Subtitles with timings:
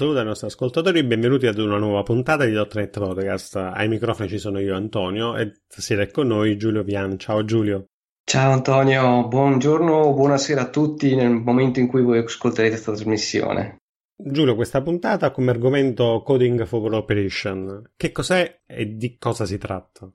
[0.00, 3.56] saluto ai nostri ascoltatori e benvenuti ad una nuova puntata di Dotnet Podcast.
[3.56, 7.18] Ai microfoni ci sono io Antonio e stasera è con noi Giulio Vian.
[7.18, 7.84] Ciao Giulio.
[8.24, 13.76] Ciao Antonio, buongiorno, buonasera a tutti nel momento in cui voi ascolterete questa trasmissione.
[14.16, 17.90] Giulio, questa puntata ha come argomento Coding for Operation.
[17.94, 20.10] Che cos'è e di cosa si tratta?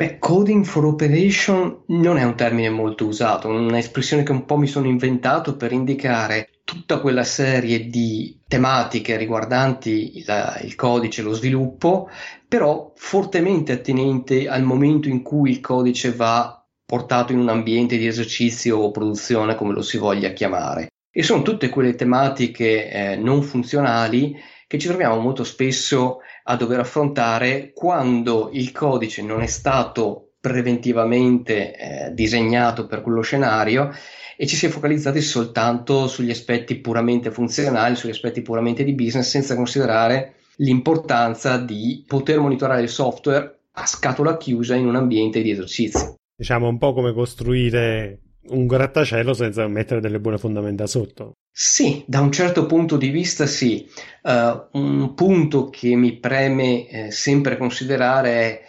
[0.00, 4.66] Beh, coding for operation non è un termine molto usato, un'espressione che un po' mi
[4.66, 11.34] sono inventato per indicare tutta quella serie di tematiche riguardanti il, il codice e lo
[11.34, 12.08] sviluppo,
[12.48, 18.06] però fortemente attinente al momento in cui il codice va portato in un ambiente di
[18.06, 20.86] esercizio o produzione, come lo si voglia chiamare.
[21.12, 24.34] E sono tutte quelle tematiche eh, non funzionali
[24.66, 31.76] che ci troviamo molto spesso a dover affrontare quando il codice non è stato preventivamente
[31.76, 33.90] eh, disegnato per quello scenario
[34.36, 39.28] e ci si è focalizzati soltanto sugli aspetti puramente funzionali, sugli aspetti puramente di business,
[39.28, 45.50] senza considerare l'importanza di poter monitorare il software a scatola chiusa in un ambiente di
[45.50, 46.16] esercizio.
[46.34, 48.18] Diciamo un po' come costruire
[48.48, 51.34] un grattacielo senza mettere delle buone fondamenta sotto.
[51.52, 53.88] Sì, da un certo punto di vista sì.
[54.22, 58.62] Uh, un punto che mi preme eh, sempre considerare è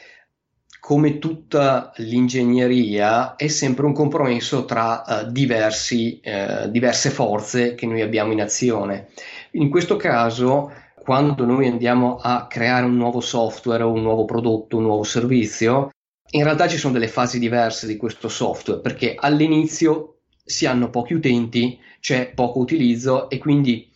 [0.80, 8.02] come tutta l'ingegneria è sempre un compromesso tra uh, diversi, uh, diverse forze che noi
[8.02, 9.10] abbiamo in azione.
[9.52, 14.84] In questo caso, quando noi andiamo a creare un nuovo software, un nuovo prodotto, un
[14.84, 15.92] nuovo servizio,
[16.32, 21.14] in realtà ci sono delle fasi diverse di questo software perché all'inizio si hanno pochi
[21.14, 23.90] utenti, c'è poco utilizzo e quindi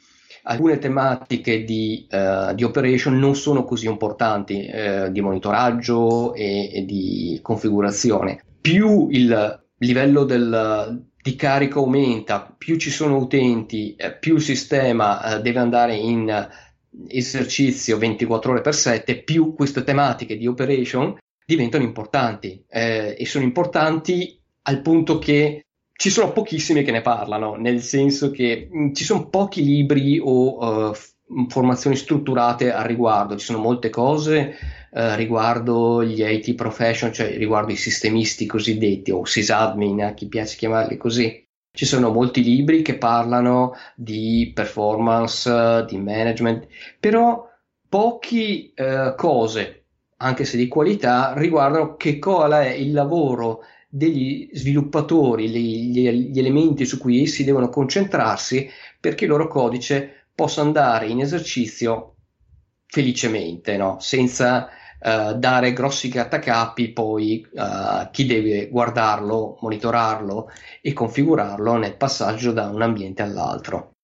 [0.43, 6.85] alcune tematiche di, uh, di operation non sono così importanti uh, di monitoraggio e, e,
[6.85, 8.43] di configurazione.
[8.61, 15.37] Più il livello del, di carico aumenta, più ci sono utenti, eh, più il sistema
[15.37, 16.47] uh, deve andare in
[17.07, 23.43] esercizio 24 ore per 7, più queste tematiche di operation diventano importanti eh, e sono
[23.43, 25.65] importanti al punto che
[25.97, 30.19] ci sono pochissimi che ne parlano, nel senso che mh, mm, ci sono pochi libri
[30.21, 30.93] o uh,
[31.29, 34.55] informazioni strutturate al riguardo, ci sono molte cose
[34.91, 40.57] uh, riguardo gli IT profession, cioè riguardo i sistemisti cosiddetti o sysadmin, a chi piace
[40.57, 41.43] chiamarli così.
[41.75, 46.67] Ci sono molti libri che parlano di performance, di management,
[46.99, 47.47] però
[47.87, 49.84] poche uh, cose
[50.17, 56.85] anche se di qualità, riguardano che qual è il lavoro degli sviluppatori, gli, gli, elementi
[56.85, 62.15] su cui essi devono concentrarsi perché il loro codice possa andare in esercizio
[62.87, 63.97] felicemente, no?
[63.99, 64.67] senza
[64.99, 70.49] uh, dare grossi grattacapi poi a uh, chi deve guardarlo, monitorarlo
[70.81, 73.94] e configurarlo nel passaggio da un ambiente all'altro.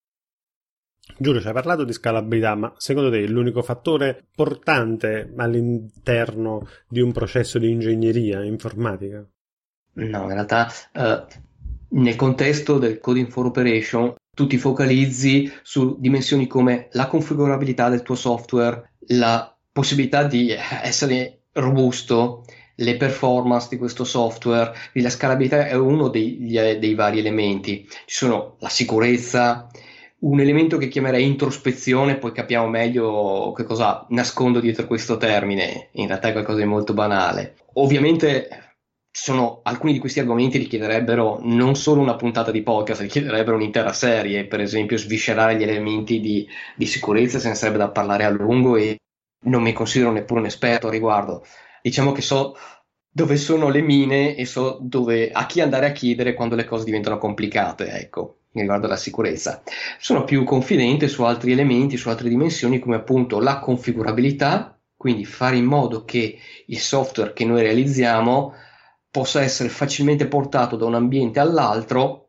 [1.22, 7.00] Giulio, ci hai parlato di scalabilità, ma secondo te è l'unico fattore portante all'interno di
[7.00, 9.24] un processo di ingegneria informatica?
[9.94, 11.24] No, in realtà uh,
[11.90, 18.02] nel contesto del coding for operation tu ti focalizzi su dimensioni come la configurabilità del
[18.02, 20.50] tuo software, la possibilità di
[20.82, 22.46] essere robusto,
[22.78, 26.48] le performance di questo software, la scalabilità è uno dei,
[26.80, 27.88] dei vari elementi.
[27.88, 29.70] Ci sono la sicurezza,
[30.22, 36.08] un elemento che chiamerei introspezione, poi capiamo meglio che cosa nascondo dietro questo termine, in
[36.08, 37.56] realtà è qualcosa di molto banale.
[37.74, 38.76] Ovviamente
[39.12, 44.46] sono, alcuni di questi argomenti richiederebbero non solo una puntata di podcast, richiederebbero un'intera serie,
[44.46, 48.76] per esempio sviscerare gli elementi di, di sicurezza, se ne sarebbe da parlare a lungo
[48.76, 48.98] e
[49.46, 51.44] non mi considero neppure un esperto a riguardo.
[51.82, 52.56] Diciamo che so
[53.14, 56.86] dove sono le mine e so dove, a chi andare a chiedere quando le cose
[56.86, 59.62] diventano complicate, ecco riguardo alla sicurezza.
[60.00, 65.58] Sono più confidente su altri elementi, su altre dimensioni come appunto la configurabilità, quindi fare
[65.58, 68.54] in modo che il software che noi realizziamo
[69.10, 72.22] possa essere facilmente portato da un ambiente all'altro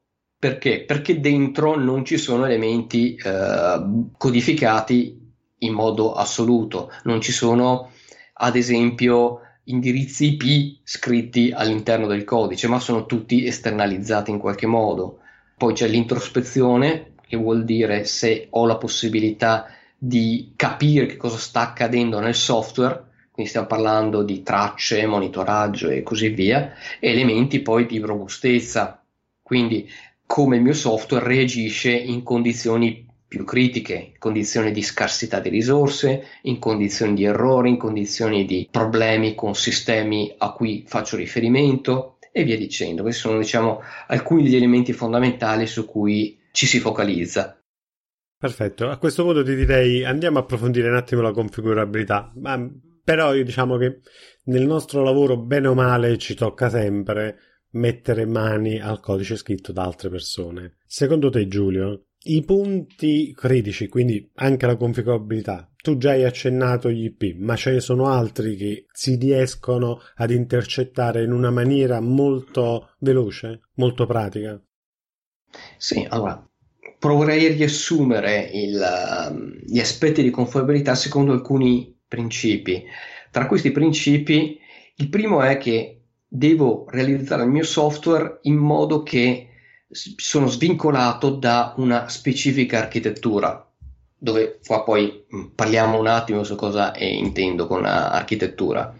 [0.42, 0.82] perché?
[0.84, 7.92] Perché dentro non ci sono elementi eh, codificati in modo assoluto, non ci sono
[8.32, 15.20] ad esempio indirizzi IP scritti all'interno del codice, ma sono tutti esternalizzati in qualche modo.
[15.62, 21.60] Poi c'è l'introspezione, che vuol dire se ho la possibilità di capire che cosa sta
[21.60, 28.00] accadendo nel software, quindi stiamo parlando di tracce, monitoraggio e così via, elementi poi di
[28.00, 29.04] robustezza,
[29.40, 29.88] quindi
[30.26, 36.58] come il mio software reagisce in condizioni più critiche, condizioni di scarsità di risorse, in
[36.58, 42.56] condizioni di errori, in condizioni di problemi con sistemi a cui faccio riferimento, e via
[42.56, 43.02] dicendo.
[43.02, 47.56] Questi sono diciamo, alcuni degli elementi fondamentali su cui ci si focalizza.
[48.36, 52.68] Perfetto, a questo punto ti direi andiamo a approfondire un attimo la configurabilità, ma
[53.04, 54.00] però io diciamo che
[54.44, 57.38] nel nostro lavoro bene o male ci tocca sempre
[57.72, 60.78] mettere mani al codice scritto da altre persone.
[60.84, 67.04] Secondo te Giulio, i punti critici, quindi anche la configurabilità, tu già hai accennato gli
[67.04, 72.90] IP, ma ce ne sono altri che si riescono ad intercettare in una maniera molto
[72.98, 74.62] veloce, molto pratica?
[75.76, 76.46] Sì, allora
[76.98, 78.80] proverei a riassumere il,
[79.28, 82.84] um, gli aspetti di configurabilità secondo alcuni principi.
[83.32, 84.56] Tra questi principi,
[84.96, 89.48] il primo è che devo realizzare il mio software in modo che
[89.92, 93.66] sono svincolato da una specifica architettura,
[94.16, 95.24] dove qua poi
[95.54, 98.94] parliamo un attimo su cosa intendo con architettura.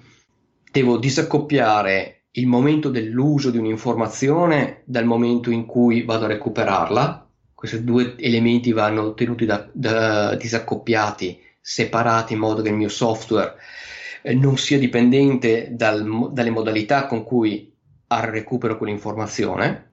[0.70, 7.26] Devo disaccoppiare il momento dell'uso di un'informazione dal momento in cui vado a recuperarla
[7.62, 13.54] questi due elementi vanno tenuti da, da, disaccoppiati, separati in modo che il mio software
[14.22, 17.72] eh, non sia dipendente dal, dalle modalità con cui
[18.08, 19.91] recupero quell'informazione.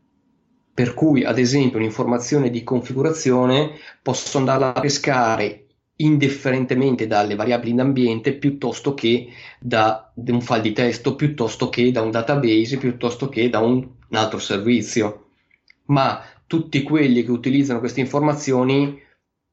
[0.79, 3.71] Per cui, ad esempio, un'informazione di configurazione
[4.01, 5.65] posso andarla a pescare
[5.97, 9.27] indifferentemente dalle variabili in ambiente piuttosto che
[9.59, 14.17] da un file di testo, piuttosto che da un database, piuttosto che da un, un
[14.17, 15.31] altro servizio.
[15.87, 19.03] Ma tutti quelli che utilizzano queste informazioni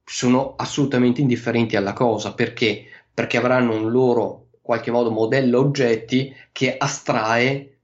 [0.04, 2.84] sono assolutamente indifferenti alla cosa perché?
[3.12, 7.75] Perché avranno un loro qualche modo modello oggetti che astrae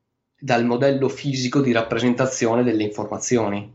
[0.45, 3.73] dal modello fisico di rappresentazione delle informazioni.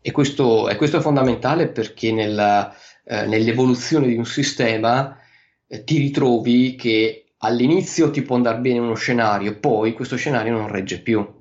[0.00, 2.74] E questo, e questo è fondamentale perché nella,
[3.04, 5.18] eh, nell'evoluzione di un sistema
[5.66, 10.68] eh, ti ritrovi che all'inizio ti può andare bene uno scenario, poi questo scenario non
[10.68, 11.35] regge più.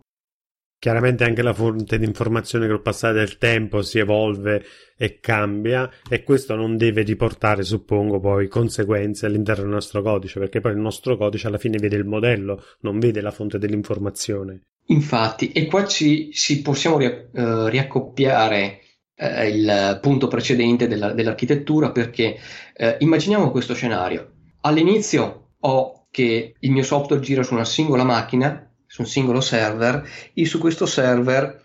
[0.86, 4.64] Chiaramente anche la fonte di informazione col passare del tempo si evolve
[4.96, 10.62] e cambia e questo non deve riportare, suppongo, poi conseguenze all'interno del nostro codice, perché
[10.62, 14.62] poi il nostro codice alla fine vede il modello, non vede la fonte dell'informazione.
[14.90, 18.82] Infatti, e qua ci, ci possiamo ri, uh, riaccoppiare
[19.16, 22.38] uh, il punto precedente della, dell'architettura perché
[22.78, 24.34] uh, immaginiamo questo scenario.
[24.62, 30.08] All'inizio ho che il mio software gira su una singola macchina su un singolo server
[30.34, 31.64] e su questo server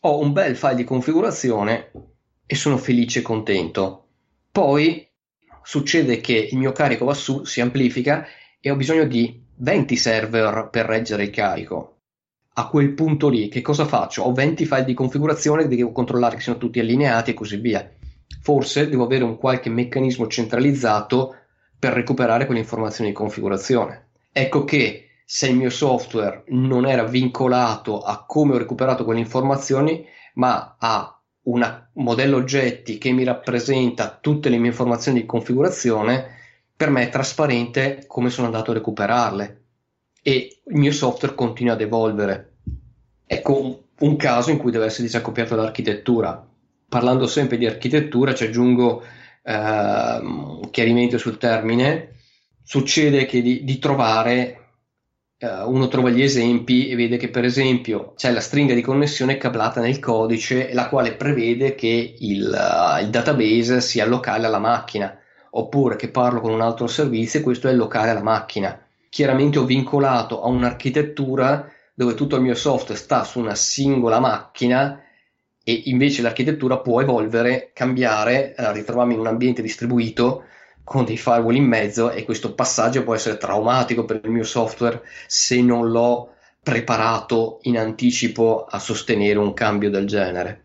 [0.00, 1.90] ho un bel file di configurazione
[2.44, 4.08] e sono felice e contento.
[4.52, 5.08] Poi
[5.62, 8.26] succede che il mio carico va su, si amplifica
[8.60, 12.00] e ho bisogno di 20 server per reggere il carico.
[12.58, 14.24] A quel punto lì, che cosa faccio?
[14.24, 17.90] Ho 20 file di configurazione devo controllare che siano tutti allineati e così via.
[18.42, 21.36] Forse devo avere un qualche meccanismo centralizzato
[21.78, 24.08] per recuperare quelle informazioni di configurazione.
[24.30, 30.06] Ecco che se il mio software non era vincolato a come ho recuperato quelle informazioni,
[30.34, 36.34] ma a un modello oggetti che mi rappresenta tutte le mie informazioni di configurazione,
[36.76, 39.64] per me è trasparente come sono andato a recuperarle
[40.22, 42.58] e il mio software continua ad evolvere.
[43.26, 46.46] Ecco un caso in cui deve essere disaccoppiato dall'architettura.
[46.88, 49.02] Parlando sempre di architettura, ci aggiungo
[49.42, 50.20] eh,
[50.70, 52.14] chiarimento sul termine.
[52.62, 54.65] Succede di, di trovare
[55.38, 59.36] Uh, uno trova gli esempi e vede che per esempio c'è la stringa di connessione
[59.36, 65.14] cablata nel codice la quale prevede che il, uh, il, database sia locale alla macchina
[65.50, 68.80] oppure che parlo con un altro servizio e questo è locale alla macchina.
[69.10, 75.02] Chiaramente ho vincolato a un'architettura dove tutto il mio software sta su una singola macchina
[75.62, 80.44] e invece l'architettura può evolvere, cambiare, uh, ritrovarmi in un ambiente distribuito
[80.86, 85.02] con dei firewall in mezzo e questo passaggio può essere traumatico per il mio software
[85.26, 90.62] se non l'ho preparato in anticipo a sostenere un cambio del genere.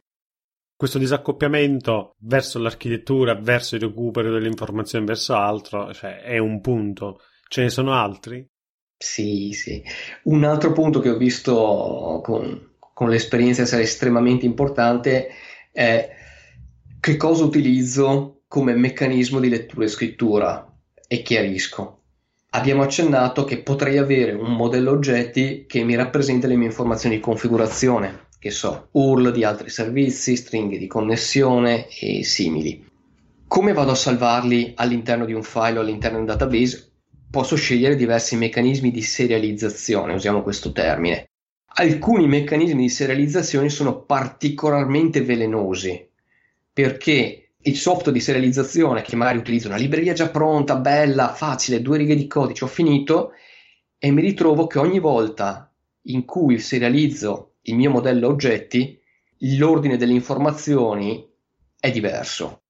[0.75, 7.21] Questo disaccoppiamento verso l'architettura, verso il recupero delle informazioni, verso altro, cioè è un punto.
[7.47, 8.45] Ce ne sono altri?
[8.95, 9.83] Sì, sì.
[10.25, 15.29] Un altro punto che ho visto con, con l'esperienza essere estremamente importante
[15.71, 16.09] è
[16.99, 20.77] che cosa utilizzo come meccanismo di lettura e scrittura
[21.07, 22.01] e chiarisco.
[22.49, 27.21] Abbiamo accennato che potrei avere un modello oggetti che mi rappresenta le mie informazioni di
[27.21, 32.85] configurazione, che so, URL di altri servizi, stringhe di connessione e simili.
[33.47, 36.91] Come vado a salvarli all'interno di un file o all'interno di un database?
[37.31, 41.29] Posso scegliere diversi meccanismi di serializzazione, usiamo questo termine.
[41.75, 46.05] Alcuni meccanismi di serializzazione sono particolarmente velenosi
[46.73, 51.97] perché il software di serializzazione che magari utilizza una libreria già pronta, bella, facile, due
[51.97, 53.31] righe di codice, ho finito
[53.97, 55.71] e mi ritrovo che ogni volta
[56.05, 58.99] in cui serializzo il mio modello oggetti,
[59.57, 61.27] l'ordine delle informazioni
[61.79, 62.61] è diverso.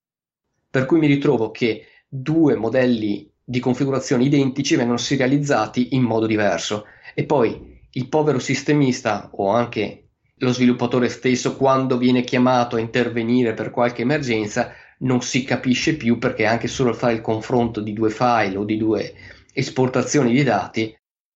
[0.72, 6.86] per cui mi ritrovo che due modelli di configurazione identici vengono serializzati in modo diverso
[7.14, 13.54] e poi il povero sistemista o anche lo sviluppatore stesso quando viene chiamato a intervenire
[13.54, 18.10] per qualche emergenza non si capisce più perché anche solo fare il confronto di due
[18.10, 19.14] file o di due
[19.54, 20.96] esportazioni di dati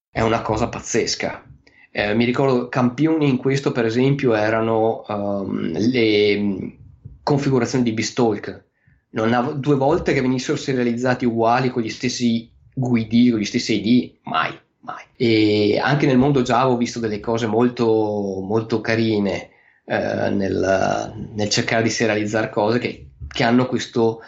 [0.09, 1.43] è una cosa pazzesca.
[1.91, 6.77] Eh, mi ricordo campioni in questo, per esempio, erano um, le
[7.23, 8.63] configurazioni di Bistalk.
[9.11, 13.81] Non av- due volte che venissero serializzati uguali con gli stessi GUID, con gli stessi
[13.81, 15.03] ID, mai, mai.
[15.15, 19.49] E anche nel mondo Java ho visto delle cose molto, molto carine
[19.85, 24.21] eh, nel, nel, cercare di serializzare cose che, che hanno questo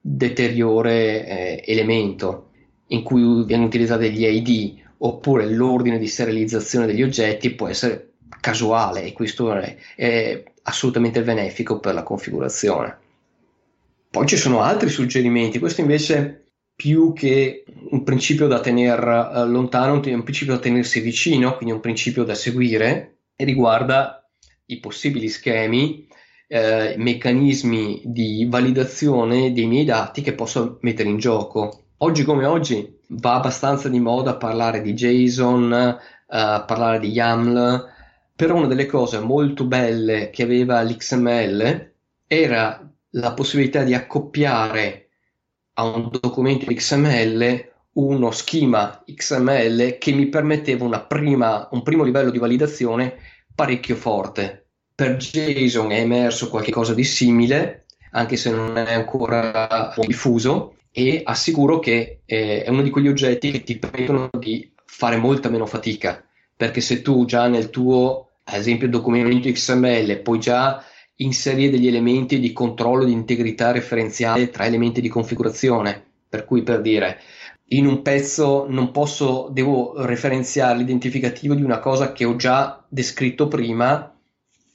[0.00, 2.48] deteriore eh, elemento
[2.88, 9.04] in cui vengono utilizzati degli ID oppure l'ordine di serializzazione degli oggetti può essere casuale
[9.04, 12.96] e questo è, è assolutamente benefico per la configurazione.
[14.08, 20.02] Poi ci sono altri suggerimenti, questo invece più che un principio da tenere uh, lontano,
[20.02, 24.26] è un principio da tenersi vicino, quindi un principio da seguire, e riguarda
[24.66, 26.08] i possibili schemi,
[26.46, 31.84] eh, meccanismi di validazione dei miei dati che posso mettere in gioco.
[31.98, 37.92] Oggi come oggi va abbastanza di moda parlare di JSON, uh, parlare di YAML,
[38.34, 41.92] però una delle cose molto belle che aveva l'XML
[42.26, 45.08] era la possibilità di accoppiare
[45.74, 52.38] a un documento XML uno schema XML che mi permetteva prima, un primo livello di
[52.38, 53.16] validazione
[53.54, 54.63] parecchio forte.
[54.96, 61.80] Per JSON è emerso qualcosa di simile, anche se non è ancora diffuso, e assicuro
[61.80, 66.24] che eh, è uno di quegli oggetti che ti permettono di fare molta meno fatica,
[66.56, 70.84] perché se tu già nel tuo, ad esempio, documento XML puoi già
[71.16, 76.80] inserire degli elementi di controllo di integrità referenziale tra elementi di configurazione, per cui per
[76.80, 77.20] dire
[77.68, 83.48] in un pezzo non posso, devo referenziare l'identificativo di una cosa che ho già descritto
[83.48, 84.13] prima,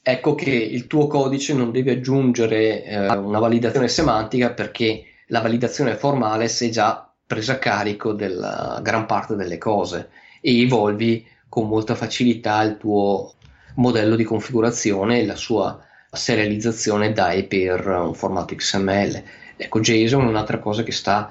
[0.02, 5.96] ecco che il tuo codice non deve aggiungere eh, una validazione semantica perché la validazione
[5.96, 11.68] formale si è già presa a carico della gran parte delle cose e evolvi con
[11.68, 13.34] molta facilità il tuo
[13.76, 15.80] modello di configurazione e la sua
[16.10, 19.22] serializzazione dai per un formato XML.
[19.56, 21.28] Ecco, JSON è un'altra cosa che sta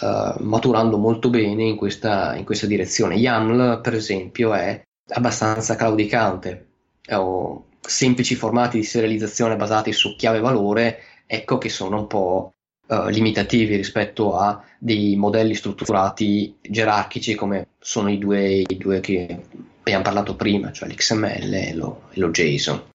[0.00, 3.16] uh, maturando molto bene in questa, in questa, direzione.
[3.16, 4.80] YAML, per esempio, è
[5.14, 6.68] abbastanza claudicante.
[7.10, 12.52] Ho semplici formati di serializzazione basati su chiave valore, ecco che sono un po'
[12.86, 19.42] uh, limitativi rispetto a dei modelli strutturati gerarchici come sono i due, i due che
[19.80, 22.88] abbiamo parlato prima, cioè l'XML e lo, e lo JSON.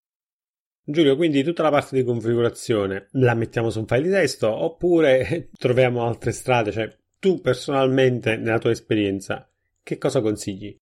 [0.88, 5.50] Giulio, quindi tutta la parte di configurazione la mettiamo su un file di testo oppure
[5.58, 6.72] troviamo altre strade?
[6.72, 9.50] Cioè, tu personalmente, nella tua esperienza,
[9.82, 10.75] che cosa consigli?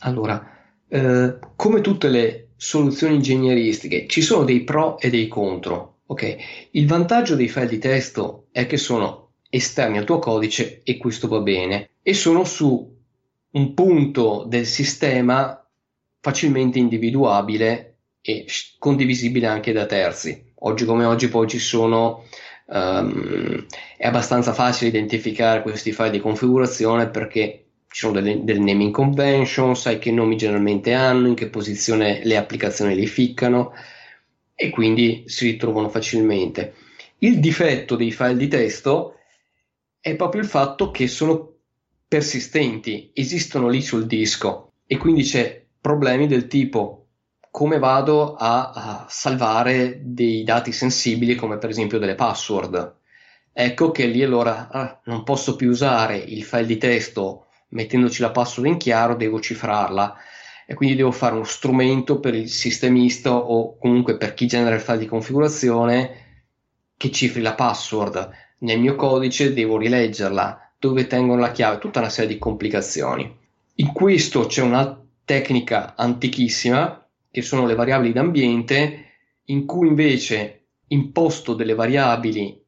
[0.00, 0.61] Allora,
[0.94, 6.00] eh, come tutte le soluzioni ingegneristiche, ci sono dei pro e dei contro.
[6.06, 6.36] Ok,
[6.72, 11.28] il vantaggio dei file di testo è che sono esterni al tuo codice e questo
[11.28, 12.94] va bene e sono su
[13.52, 15.66] un punto del sistema
[16.20, 18.44] facilmente individuabile e
[18.78, 20.52] condivisibile anche da terzi.
[20.64, 22.24] Oggi come oggi poi ci sono
[22.66, 27.61] um, è abbastanza facile identificare questi file di configurazione perché
[27.92, 32.38] ci sono delle, delle naming convention, sai che nomi generalmente hanno, in che posizione le
[32.38, 33.74] applicazioni li ficcano
[34.54, 36.74] e quindi si ritrovano facilmente.
[37.18, 39.16] Il difetto dei file di testo
[40.00, 41.50] è proprio il fatto che sono
[42.08, 47.08] persistenti, esistono lì sul disco e quindi c'è problemi del tipo
[47.50, 52.96] come vado a, a salvare dei dati sensibili come per esempio delle password.
[53.52, 58.30] Ecco che lì allora ah, non posso più usare il file di testo mettendoci la
[58.30, 60.16] password in chiaro, devo cifrarla
[60.66, 64.80] e quindi devo fare uno strumento per il sistemista o comunque per chi genera il
[64.80, 66.10] file di configurazione
[66.96, 68.30] che cifri la password.
[68.58, 73.38] Nel mio codice devo rileggerla, dove tengo la chiave, tutta una serie di complicazioni.
[73.76, 79.06] In questo c'è una tecnica antichissima che sono le variabili d'ambiente
[79.46, 82.60] in cui invece imposto delle variabili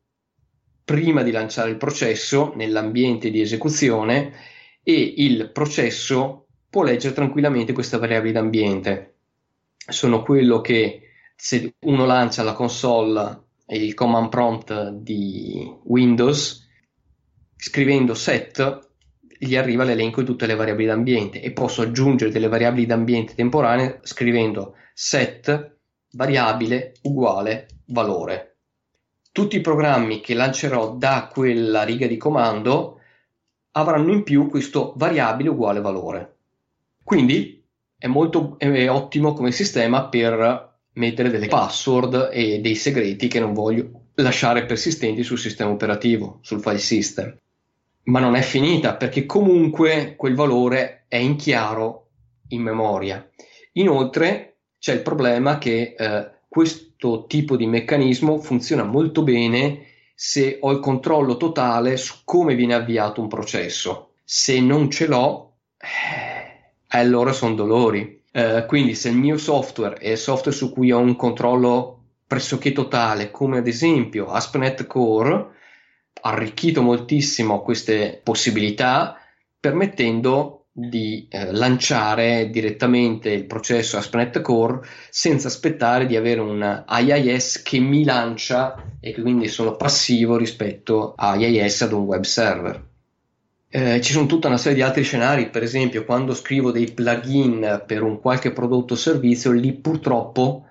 [0.85, 4.33] prima di lanciare il processo nell'ambiente di esecuzione
[4.85, 9.15] e il processo può leggere tranquillamente queste variabili d'ambiente.
[9.75, 11.01] Sono quello che
[11.35, 16.69] se uno lancia la console il command prompt di Windows,
[17.57, 18.91] scrivendo set
[19.39, 24.01] gli arriva l'elenco di tutte le variabili d'ambiente e posso aggiungere delle variabili d'ambiente temporanee
[24.03, 25.79] scrivendo set
[26.13, 28.57] variabile uguale valore.
[29.33, 33.01] tutti i programmi che lancerò da quella riga di comando
[33.77, 36.37] avranno in più questo variabile uguale valore.
[37.03, 37.63] Quindi
[37.97, 43.53] è molto è ottimo come sistema per mettere delle password e dei segreti che non
[43.53, 47.37] voglio lasciare persistenti sul sistema operativo, sul file system.
[48.05, 52.09] Ma non è finita perché comunque quel valore è in chiaro
[52.49, 53.29] in memoria.
[53.73, 60.71] Inoltre c'è il problema che eh, questo tipo di meccanismo funziona molto bene se ho
[60.71, 64.13] il controllo totale su come viene avviato un processo.
[64.25, 68.23] Se non ce l'ho, eh, allora sono dolori.
[68.33, 73.31] Eh, quindi se il mio software è software su cui ho un controllo pressoché totale,
[73.31, 75.53] come ad esempio ASP.NET Core,
[76.23, 79.19] arricchito moltissimo queste possibilità,
[79.61, 87.63] permettendo di eh, lanciare direttamente il processo ASP.NET Core senza aspettare di avere un IIS
[87.63, 92.89] che mi lancia e che quindi sono passivo rispetto a IIS ad un web server.
[93.69, 97.85] Eh, ci sono tutta una serie di altri scenari, per esempio quando scrivo dei plugin
[97.87, 100.67] per un qualche prodotto o servizio, lì purtroppo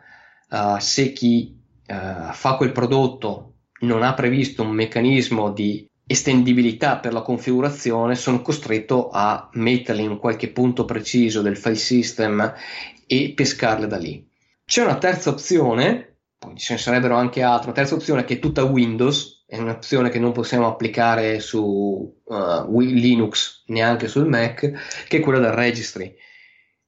[0.49, 1.57] uh, se chi
[1.87, 8.41] uh, fa quel prodotto non ha previsto un meccanismo di estendibilità per la configurazione, sono
[8.41, 12.53] costretto a metterle in qualche punto preciso del file system
[13.07, 14.27] e pescarle da lì.
[14.65, 18.39] C'è una terza opzione, poi ce ne sarebbero anche altre, una terza opzione che è
[18.39, 25.17] tutta Windows, è un'opzione che non possiamo applicare su uh, Linux, neanche sul Mac, che
[25.17, 26.15] è quella del registry.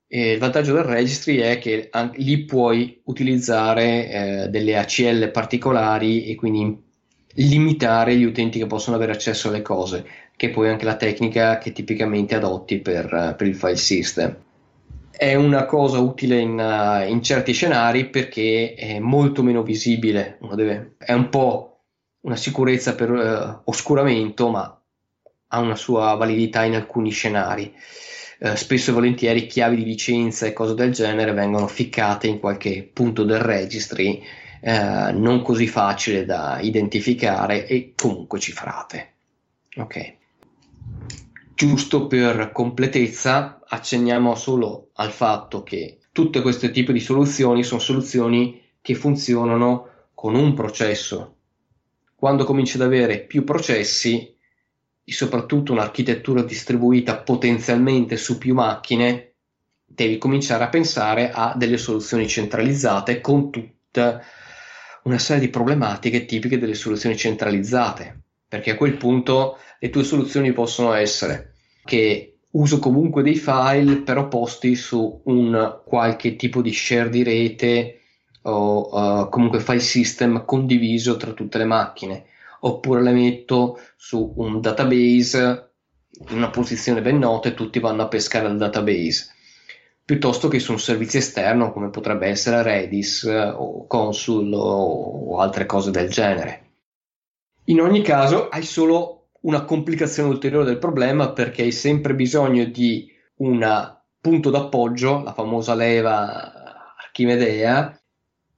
[0.08, 6.26] E il vantaggio del registry è che anche, lì puoi utilizzare eh, delle ACL particolari
[6.26, 6.85] e quindi
[7.36, 11.58] limitare gli utenti che possono avere accesso alle cose, che è poi anche la tecnica
[11.58, 14.38] che tipicamente adotti per, per il file system.
[15.12, 20.96] È una cosa utile in, uh, in, certi scenari perché è molto meno visibile, deve,
[20.98, 21.76] è un po'
[22.22, 24.82] una sicurezza per eh, oscuramento, ma
[25.48, 27.74] ha una sua validità in alcuni scenari.
[28.40, 32.90] Eh, spesso e volentieri chiavi di licenza e cose del genere vengono ficcate in qualche
[32.92, 34.22] punto del registry,
[34.68, 39.14] eh, non così facile da identificare e comunque cifrate.
[39.76, 40.16] Ok.
[41.54, 48.60] Giusto per completezza, accenniamo solo al fatto che tutte queste tipi di soluzioni sono soluzioni
[48.82, 51.36] che funzionano con un processo
[52.16, 54.36] quando cominci ad avere più processi
[55.04, 59.34] e soprattutto un'architettura distribuita potenzialmente su più macchine,
[59.86, 64.24] devi cominciare a pensare a delle soluzioni centralizzate con tutta
[65.06, 70.52] una serie di problematiche tipiche delle soluzioni centralizzate, perché a quel punto le tue soluzioni
[70.52, 77.10] possono essere che uso comunque dei file però posti su un qualche tipo di share
[77.10, 78.00] di rete
[78.44, 78.90] o
[79.24, 82.26] uh, comunque file system condiviso tra tutte le macchine,
[82.62, 85.72] oppure le metto su un database
[86.30, 89.35] in una posizione ben nota e tutti vanno a pescare al database,
[90.06, 95.90] piuttosto che su un servizio esterno come potrebbe essere Redis o Consul o altre cose
[95.90, 96.62] del genere.
[97.66, 103.12] In ogni caso hai solo una complicazione ulteriore del problema perché hai sempre bisogno di
[103.38, 108.00] un punto d'appoggio, la famosa leva Archimedea,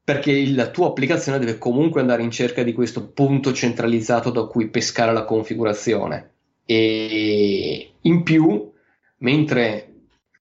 [0.03, 4.69] perché la tua applicazione deve comunque andare in cerca di questo punto centralizzato da cui
[4.69, 6.31] pescare la configurazione.
[6.65, 8.71] E in più,
[9.17, 9.96] mentre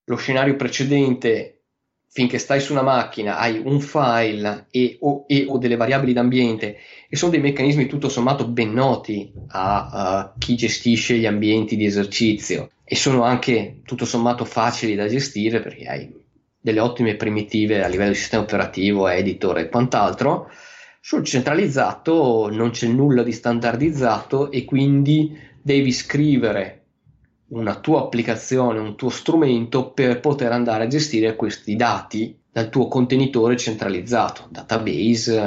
[0.09, 1.63] lo scenario precedente,
[2.09, 6.77] finché stai su una macchina, hai un file e o, e, o delle variabili d'ambiente
[7.09, 11.85] e sono dei meccanismi tutto sommato ben noti a, a chi gestisce gli ambienti di
[11.85, 16.11] esercizio e sono anche tutto sommato facili da gestire perché hai
[16.59, 20.49] delle ottime primitive a livello di sistema operativo, editor e quant'altro.
[21.01, 26.76] Sul centralizzato non c'è nulla di standardizzato e quindi devi scrivere
[27.49, 32.87] una tua applicazione, un tuo strumento per poter andare a gestire questi dati dal tuo
[32.87, 35.37] contenitore centralizzato, database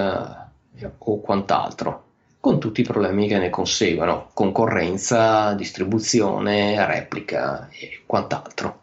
[0.78, 2.04] eh, o quant'altro,
[2.40, 8.78] con tutti i problemi che ne conseguono, concorrenza, distribuzione, replica e quant'altro.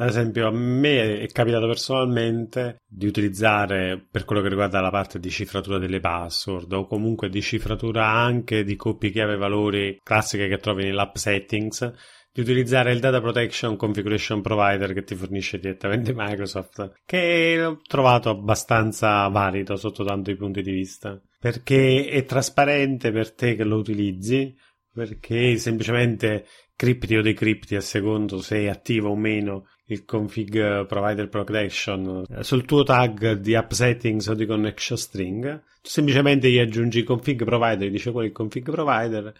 [0.00, 5.18] Ad esempio, a me è capitato personalmente di utilizzare, per quello che riguarda la parte
[5.18, 10.58] di cifratura delle password o comunque di cifratura anche di coppie chiave valori classiche che
[10.58, 11.92] trovi nell'app settings,
[12.38, 18.30] di utilizzare il Data Protection Configuration Provider che ti fornisce direttamente Microsoft, che ho trovato
[18.30, 23.78] abbastanza valido sotto tanto i punti di vista, perché è trasparente per te che lo
[23.78, 24.54] utilizzi,
[24.92, 26.46] perché semplicemente
[26.76, 32.24] cripti o decripti a secondo se è attivo o meno il config provider protection.
[32.40, 37.44] Sul tuo tag di app settings o di connection string tu semplicemente gli aggiungi config
[37.44, 39.32] provider dice qual il config provider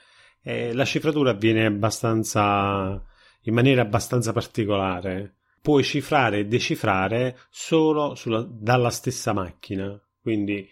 [0.42, 3.02] e la cifratura avviene abbastanza
[3.42, 10.68] in maniera abbastanza particolare puoi cifrare e decifrare solo sulla, dalla stessa macchina quindi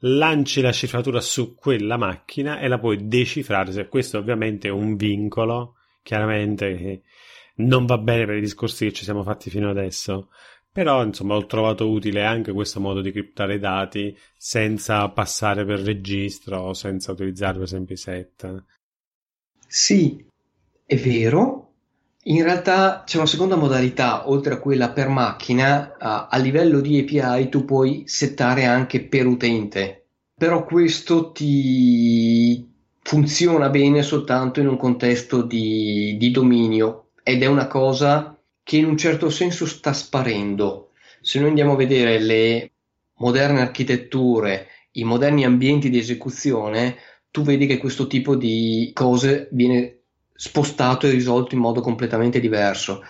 [0.00, 4.96] lanci la cifratura su quella macchina e la puoi decifrare se questo ovviamente è un
[4.96, 7.02] vincolo chiaramente che
[7.56, 10.30] non va bene per i discorsi che ci siamo fatti fino adesso.
[10.70, 15.80] Però, insomma, ho trovato utile anche questo modo di criptare i dati senza passare per
[15.80, 18.64] registro o senza utilizzare, per esempio, i set.
[19.66, 20.24] Sì,
[20.84, 21.62] è vero.
[22.24, 26.98] In realtà c'è una seconda modalità, oltre a quella per macchina, a, a livello di
[27.00, 30.06] API tu puoi settare anche per utente.
[30.34, 32.68] Però questo ti
[33.02, 38.86] funziona bene soltanto in un contesto di, di dominio ed è una cosa che in
[38.86, 40.90] un certo senso sta sparendo.
[41.20, 42.72] Se noi andiamo a vedere le
[43.18, 46.96] moderne architetture, i moderni ambienti di esecuzione,
[47.30, 50.00] tu vedi che questo tipo di cose viene
[50.34, 53.02] spostato e risolto in modo completamente diverso.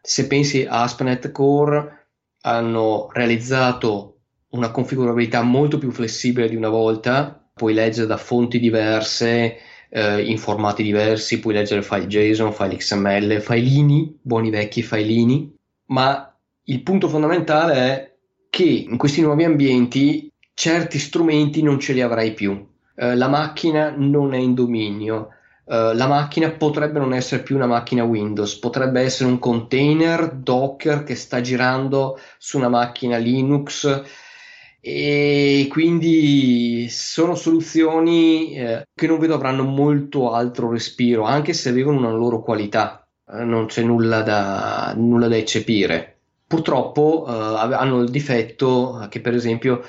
[0.00, 2.08] Se pensi a ASP.NET Core,
[2.42, 4.18] hanno realizzato
[4.50, 9.56] una configurabilità molto più flessibile di una volta, puoi leggere da fonti diverse,
[9.88, 15.54] eh, in formati diversi, puoi leggere file JSON, file XML, filini, buoni vecchi filini,
[15.86, 18.14] ma il punto fondamentale è
[18.50, 22.72] che in questi nuovi ambienti certi strumenti non ce li avrai più.
[22.94, 25.30] Eh, la macchina non è in dominio.
[25.66, 31.04] Uh, la macchina potrebbe non essere più una macchina Windows, potrebbe essere un container Docker
[31.04, 34.02] che sta girando su una macchina Linux
[34.86, 41.96] e quindi sono soluzioni eh, che non vedo avranno molto altro respiro, anche se avevano
[41.96, 46.18] una loro qualità, eh, non c'è nulla da, nulla da eccepire.
[46.46, 47.32] Purtroppo eh,
[47.72, 49.82] hanno il difetto che per esempio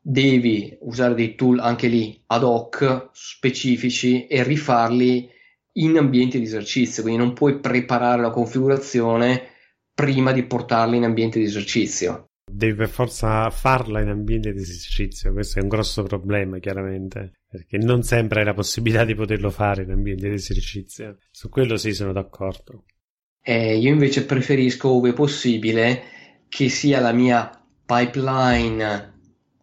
[0.00, 5.28] devi usare dei tool anche lì ad hoc specifici e rifarli
[5.74, 9.42] in ambienti di esercizio, quindi non puoi preparare la configurazione
[9.94, 15.32] prima di portarli in ambiente di esercizio devi per forza farla in ambiente di esercizio.
[15.32, 19.82] Questo è un grosso problema, chiaramente, perché non sempre hai la possibilità di poterlo fare
[19.82, 21.18] in ambiente di esercizio.
[21.30, 22.84] Su quello sì, sono d'accordo.
[23.40, 26.02] Eh, io invece preferisco, ove possibile,
[26.48, 27.50] che sia la mia
[27.84, 29.17] pipeline,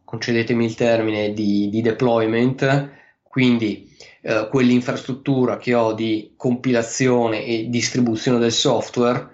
[0.06, 2.90] concedetemi il termine, di, di deployment,
[3.24, 9.32] quindi eh, quell'infrastruttura che ho di compilazione e distribuzione del software,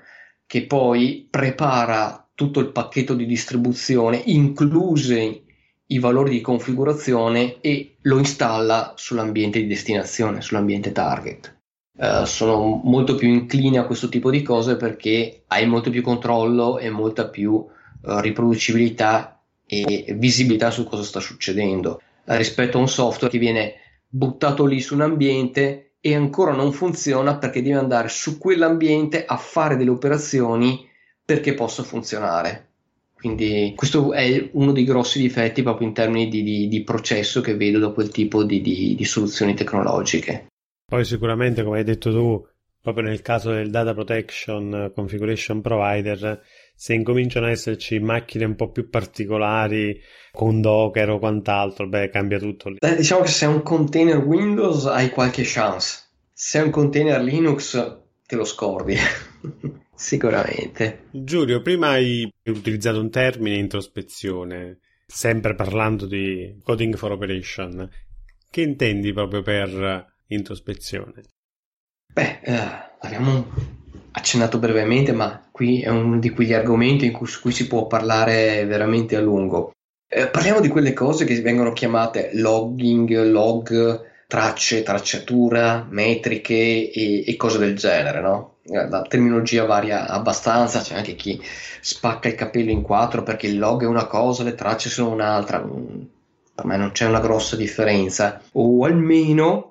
[0.47, 5.43] che poi prepara tutto il pacchetto di distribuzione, inclusi
[5.87, 11.59] i valori di configurazione e lo installa sull'ambiente di destinazione, sull'ambiente target.
[11.97, 16.79] Uh, sono molto più incline a questo tipo di cose perché hai molto più controllo
[16.79, 17.67] e molta più uh,
[18.19, 19.40] riproducibilità
[19.73, 24.81] e visibilità su cosa sta succedendo uh, rispetto a un software che viene buttato lì
[24.81, 29.91] su un ambiente e ancora non funziona perché deve andare su quell'ambiente a fare delle
[29.91, 30.89] operazioni
[31.23, 32.67] perché possa funzionare.
[33.13, 37.55] Quindi questo è uno dei grossi difetti proprio in termini di, di, di processo che
[37.55, 40.47] vedo da quel tipo di, di, soluzioni tecnologiche.
[40.85, 42.45] Poi sicuramente, come hai detto tu,
[42.81, 46.41] proprio nel caso del data protection configuration provider,
[46.81, 52.39] se incominciano ad esserci macchine un po' più particolari con Docker o quant'altro, beh, cambia
[52.39, 52.77] tutto lì.
[52.79, 57.21] Beh, diciamo che se è un container Windows hai qualche chance, se è un container
[57.21, 58.95] Linux te lo scordi.
[59.93, 61.03] Sicuramente.
[61.11, 67.87] Giulio, prima hai utilizzato un termine introspezione, sempre parlando di coding for operation.
[68.49, 71.25] Che intendi proprio per introspezione?
[72.11, 72.59] Beh, eh,
[73.01, 73.80] abbiamo
[74.11, 78.65] accennato brevemente, ma qui è uno di quegli argomenti cui, su cui si può parlare
[78.65, 79.71] veramente a lungo.
[80.07, 87.35] Eh, parliamo di quelle cose che vengono chiamate logging, log, tracce, tracciatura, metriche e, e
[87.37, 88.55] cose del genere, no?
[88.63, 91.41] Eh, la terminologia varia abbastanza, c'è anche chi
[91.81, 95.59] spacca il capello in quattro perché il log è una cosa, le tracce sono un'altra.
[95.59, 96.01] Mm,
[96.53, 99.70] per me non c'è una grossa differenza, o almeno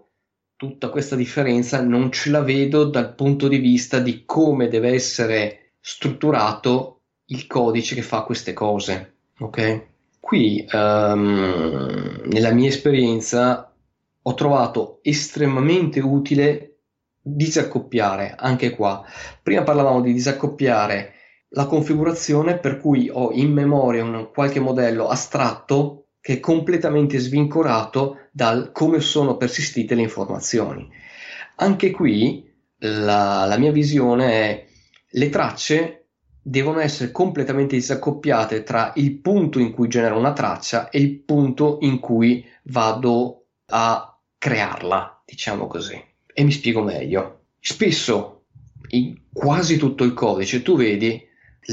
[0.61, 5.73] tutta questa differenza non ce la vedo dal punto di vista di come deve essere
[5.81, 9.15] strutturato il codice che fa queste cose.
[9.39, 9.87] Ok?
[10.21, 13.75] Qui, um, nella mia esperienza,
[14.21, 16.81] ho trovato estremamente utile
[17.23, 19.03] disaccoppiare anche qua.
[19.43, 21.15] Prima parlavamo di disaccoppiare
[21.53, 28.29] la configurazione per cui ho in memoria un qualche modello astratto che è completamente svincolato
[28.31, 30.89] dal come sono persistite le informazioni.
[31.57, 34.67] Anche qui la, la mia visione è
[35.13, 36.07] le tracce
[36.43, 41.79] devono essere completamente disaccoppiate tra il punto in cui genero una traccia e il punto
[41.83, 46.03] in cui vado a crearla, diciamo così.
[46.33, 47.41] E mi spiego meglio.
[47.61, 48.45] Spesso,
[48.89, 51.23] in quasi tutto il codice, tu vedi,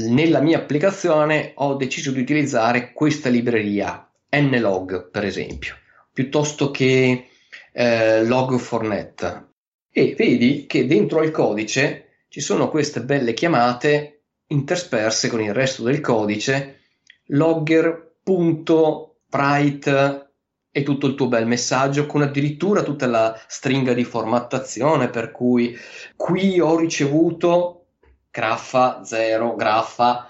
[0.08, 5.74] nella mia applicazione ho deciso di utilizzare questa libreria, nlog per esempio,
[6.12, 7.28] piuttosto che
[7.72, 9.46] eh, log4net.
[9.90, 15.82] E vedi che dentro al codice ci sono queste belle chiamate intersperse con il resto
[15.82, 16.80] del codice,
[17.26, 20.26] logger.write
[20.70, 25.74] e tutto il tuo bel messaggio con addirittura tutta la stringa di formattazione per cui
[26.14, 27.86] qui ho ricevuto
[28.30, 30.28] graffa 0, graffa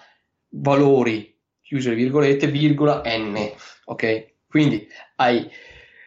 [0.51, 1.38] valori,
[1.69, 3.37] chiuse le virgolette, virgola n,
[3.85, 4.27] ok?
[4.49, 5.47] Quindi hai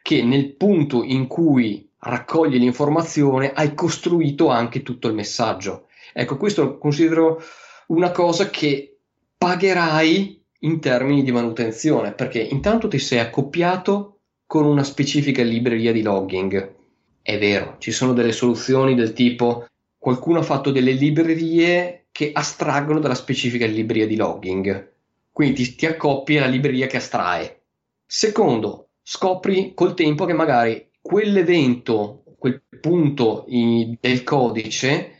[0.02, 5.86] che nel punto in cui raccogli l'informazione hai costruito anche tutto il messaggio.
[6.14, 7.44] Ecco, questo considero
[7.90, 8.98] una cosa che
[9.38, 16.02] pagherai in termini di manutenzione, perché intanto ti sei accoppiato con una specifica libreria di
[16.02, 16.76] logging.
[17.22, 23.00] È vero, ci sono delle soluzioni del tipo qualcuno ha fatto delle librerie che astraggono
[23.00, 24.91] dalla specifica libreria di logging.
[25.32, 27.64] Quindi ti, ti accoppi alla libreria che astrae.
[28.06, 35.16] Secondo, scopri col tempo che magari quell'evento, quel punto in, del codice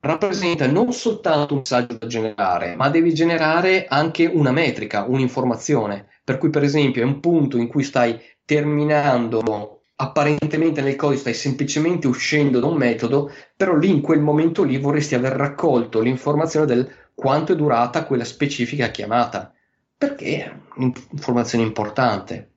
[0.00, 6.08] rappresenta non soltanto un messaggio da generare, ma devi generare anche una metrica, un'informazione.
[6.22, 11.34] Per cui, per esempio, è un punto in cui stai terminando apparentemente nel codice stai
[11.34, 16.66] semplicemente uscendo da un metodo, però lì in quel momento lì vorresti aver raccolto l'informazione
[16.66, 19.52] del quanto è durata quella specifica chiamata,
[19.96, 22.50] perché è un'informazione importante.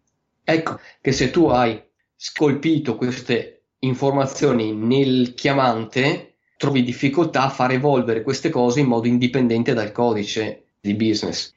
[0.44, 1.82] Ecco che se tu hai
[2.16, 9.74] scolpito queste informazioni nel chiamante, trovi difficoltà a far evolvere queste cose in modo indipendente
[9.74, 11.54] dal codice di business.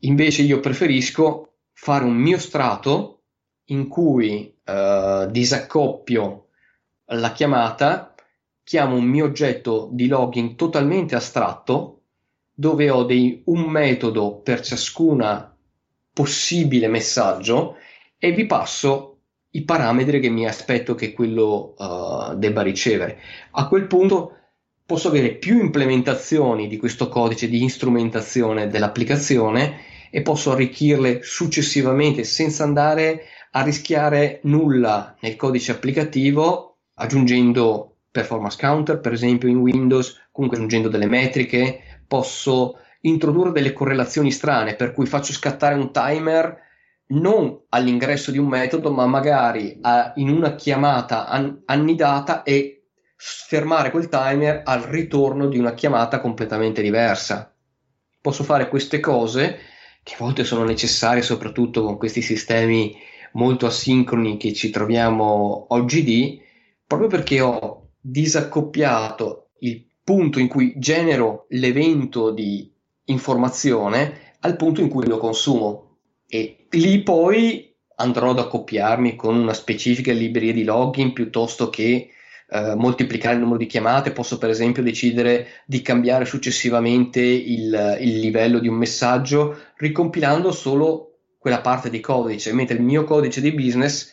[0.00, 3.22] Invece io preferisco fare un mio strato
[3.66, 6.48] in cui uh, disaccoppio
[7.06, 8.14] la chiamata,
[8.62, 11.93] chiamo un mio oggetto di login totalmente astratto
[12.54, 15.54] dove ho dei, un metodo per ciascuna
[16.12, 17.76] possibile messaggio
[18.16, 19.18] e vi passo
[19.50, 23.18] i parametri che mi aspetto che quello uh, debba ricevere.
[23.52, 24.36] A quel punto
[24.86, 32.64] posso avere più implementazioni di questo codice di instrumentazione dell'applicazione e posso arricchirle successivamente senza
[32.64, 40.58] andare a rischiare nulla nel codice applicativo aggiungendo performance counter per esempio in Windows comunque
[40.58, 46.62] aggiungendo delle metriche posso introdurre delle correlazioni strane per cui faccio scattare un timer
[47.06, 52.84] non all'ingresso di un metodo ma magari a, in una chiamata an- annidata e
[53.16, 57.54] fermare quel timer al ritorno di una chiamata completamente diversa.
[58.20, 59.58] Posso fare queste cose
[60.02, 62.94] che a volte sono necessarie soprattutto con questi sistemi
[63.32, 66.40] molto asincroni che ci troviamo oggi di,
[66.86, 72.70] proprio perché ho disaccoppiato il punto in cui genero l'evento di
[73.06, 75.96] informazione al punto in cui lo consumo.
[76.28, 82.10] E lì poi andrò ad accoppiarmi con una specifica libreria di login piuttosto che
[82.46, 88.18] eh, moltiplicare il numero di chiamate, posso per esempio decidere di cambiare successivamente il, il
[88.18, 93.52] livello di un messaggio ricompilando solo quella parte di codice, mentre il mio codice di
[93.52, 94.12] business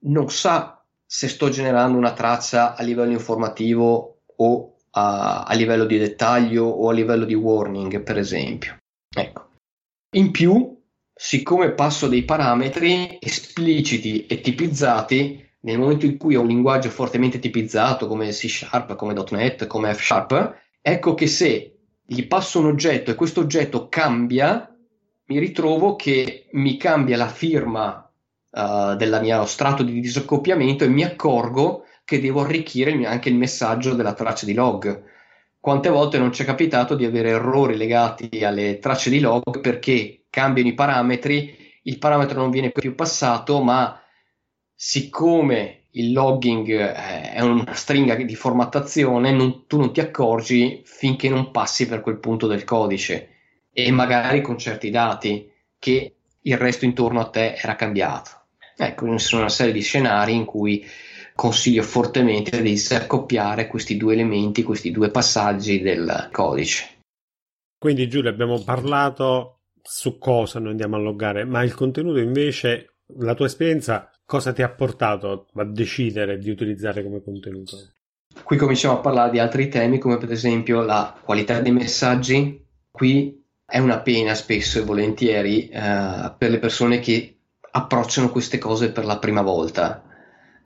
[0.00, 5.98] non sa se sto generando una traccia a livello informativo o a, a livello di
[5.98, 8.78] dettaglio o a livello di warning, per esempio.
[9.14, 9.46] Ecco.
[10.16, 10.80] In più,
[11.14, 17.38] siccome passo dei parametri espliciti e tipizzati, nel momento in cui ho un linguaggio fortemente
[17.38, 22.66] tipizzato come C Sharp, come .NET, come F Sharp, ecco che se gli passo un
[22.66, 24.74] oggetto e questo oggetto cambia,
[25.26, 28.10] mi ritrovo che mi cambia la firma
[28.50, 33.92] uh, del mio strato di disaccoppiamento e mi accorgo che devo arricchire anche il messaggio
[33.92, 35.02] della traccia di log.
[35.60, 40.22] Quante volte non ci è capitato di avere errori legati alle tracce di log perché
[40.30, 44.00] cambiano i parametri, il parametro non viene più passato, ma
[44.74, 51.28] siccome il logging eh, è una stringa di formattazione, non, tu non ti accorgi finché
[51.28, 53.34] non passi per quel punto del codice
[53.70, 55.46] e magari con certi dati
[55.78, 58.30] che il resto intorno a te era cambiato.
[58.78, 60.86] Ecco, ci sono una serie di scenari in cui
[61.38, 66.96] consiglio fortemente di disaccoppiare questi due elementi, questi due passaggi del codice.
[67.78, 73.34] Quindi Giulio abbiamo parlato su cosa noi andiamo a loggare, ma il contenuto invece, la
[73.34, 77.76] tua esperienza cosa ti ha portato a decidere di utilizzare come contenuto?
[78.44, 82.64] qui cominciamo a parlare di altri temi come per esempio la qualità dei messaggi.
[82.90, 87.36] Qui è una pena spesso e volentieri eh, per le persone che
[87.70, 90.02] approcciano queste cose per la prima volta.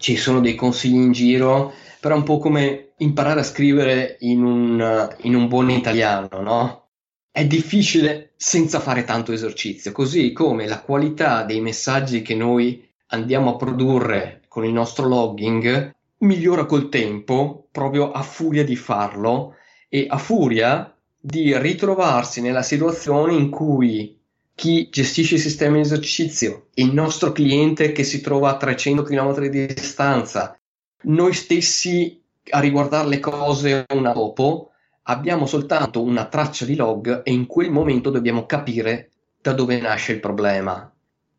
[0.02, 4.42] Ci sono dei consigli in giro, però è un po' come imparare a scrivere in
[4.42, 6.88] un, in un buon italiano, no?
[7.30, 13.50] È difficile senza fare tanto esercizio, così come la qualità dei messaggi che noi andiamo
[13.50, 19.54] a produrre con il nostro logging migliora col tempo proprio a furia di farlo
[19.88, 24.20] e a furia di ritrovarsi nella situazione in cui
[24.54, 29.48] chi gestisce il sistema di esercizio, il nostro cliente che si trova a 300 km
[29.48, 30.58] di distanza,
[31.02, 34.70] noi stessi a riguardare le cose una dopo,
[35.04, 39.10] abbiamo soltanto una traccia di log e in quel momento dobbiamo capire
[39.40, 40.90] da dove nasce il problema.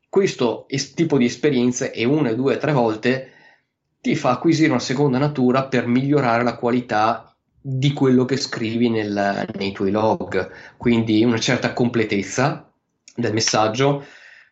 [0.09, 3.31] Questo tipo di esperienze e una, due, tre volte
[4.01, 9.47] ti fa acquisire una seconda natura per migliorare la qualità di quello che scrivi nel,
[9.55, 12.72] nei tuoi log, quindi una certa completezza
[13.15, 14.05] del messaggio,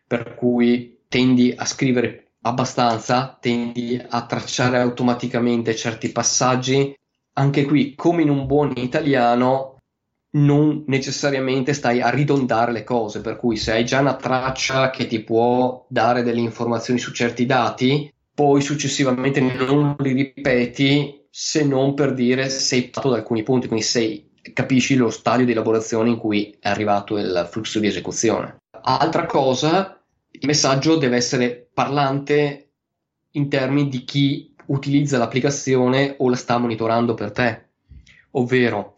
[0.06, 6.96] per cui tendi a scrivere abbastanza, tendi a tracciare automaticamente certi passaggi.
[7.34, 9.78] Anche qui, come in un buon italiano,
[10.34, 15.06] non necessariamente stai a ridondare le cose, per cui se hai già una traccia che
[15.06, 21.94] ti può dare delle informazioni su certi dati, poi successivamente non li ripeti se non
[21.94, 26.16] per dire sei passato da alcuni punti, quindi sei capisci lo stadio di elaborazione in
[26.16, 28.56] cui è arrivato il flusso di esecuzione.
[28.82, 30.00] Altra cosa,
[30.30, 32.70] il messaggio deve essere parlante
[33.32, 37.66] in termini di chi utilizza l'applicazione o la sta monitorando per te,
[38.32, 38.94] ovvero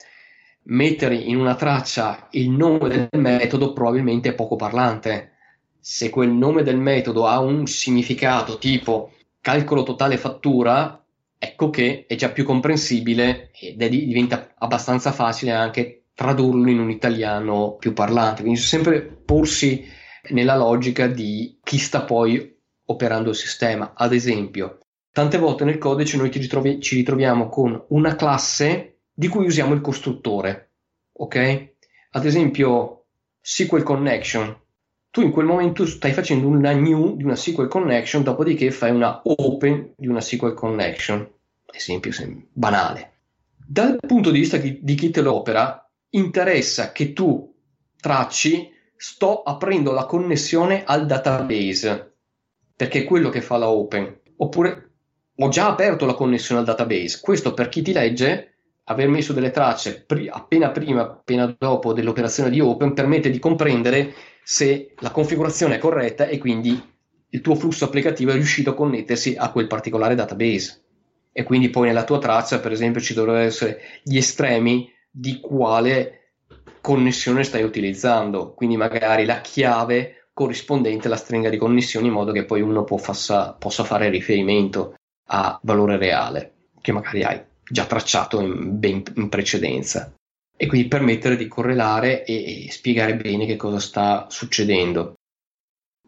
[0.65, 5.33] mettere in una traccia il nome del metodo probabilmente è poco parlante.
[5.79, 11.04] Se quel nome del metodo ha un significato tipo calcolo totale fattura,
[11.45, 16.91] ecco che è già più comprensibile ed è, diventa abbastanza facile anche tradurlo in un
[16.91, 18.43] italiano più parlante.
[18.43, 19.85] Quindi sempre porsi
[20.31, 23.93] nella logica di chi sta poi operando il sistema.
[23.95, 24.79] Ad esempio,
[25.13, 29.81] tante volte nel codice noi ritrovi- ci ritroviamo con una classe di cui usiamo il
[29.81, 30.73] costruttore.
[31.13, 31.73] Ok?
[32.13, 33.07] Ad esempio,
[33.41, 34.63] SQL Connection.
[35.15, 39.21] Tu in quel momento stai facendo una new di una SQL Connection, dopodiché fai una
[39.23, 41.31] open di una SQL Connection
[41.73, 42.11] esempio
[42.53, 43.13] banale.
[43.65, 47.55] Dal punto di vista di chi te lo opera, interessa che tu
[48.01, 52.15] tracci sto aprendo la connessione al database,
[52.75, 54.19] perché è quello che fa la open.
[54.39, 54.91] Oppure
[55.37, 57.21] ho già aperto la connessione al database.
[57.23, 62.51] Questo per chi ti legge, aver messo delle tracce pri- appena prima, appena dopo dell'operazione
[62.51, 64.13] di open, permette di comprendere
[64.45, 66.93] se la configurazione è corretta e quindi
[67.31, 70.83] il tuo flusso applicativo è riuscito a connettersi a quel particolare database.
[71.33, 76.35] E quindi poi nella tua traccia, per esempio, ci dovrebbero essere gli estremi di quale
[76.81, 82.45] connessione stai utilizzando, quindi magari la chiave corrispondente alla stringa di connessione in modo che
[82.45, 84.95] poi uno possa, possa fare riferimento
[85.29, 90.13] a valore reale che magari hai già tracciato in, ben in precedenza
[90.57, 95.15] e quindi permettere di correlare e, e spiegare bene che cosa sta succedendo.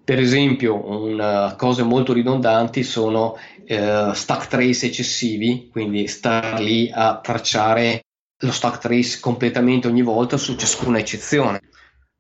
[0.05, 7.19] Per esempio, una, cose molto ridondanti sono eh, stack trace eccessivi, quindi star lì a
[7.21, 8.03] tracciare
[8.41, 11.61] lo stack trace completamente ogni volta su ciascuna eccezione.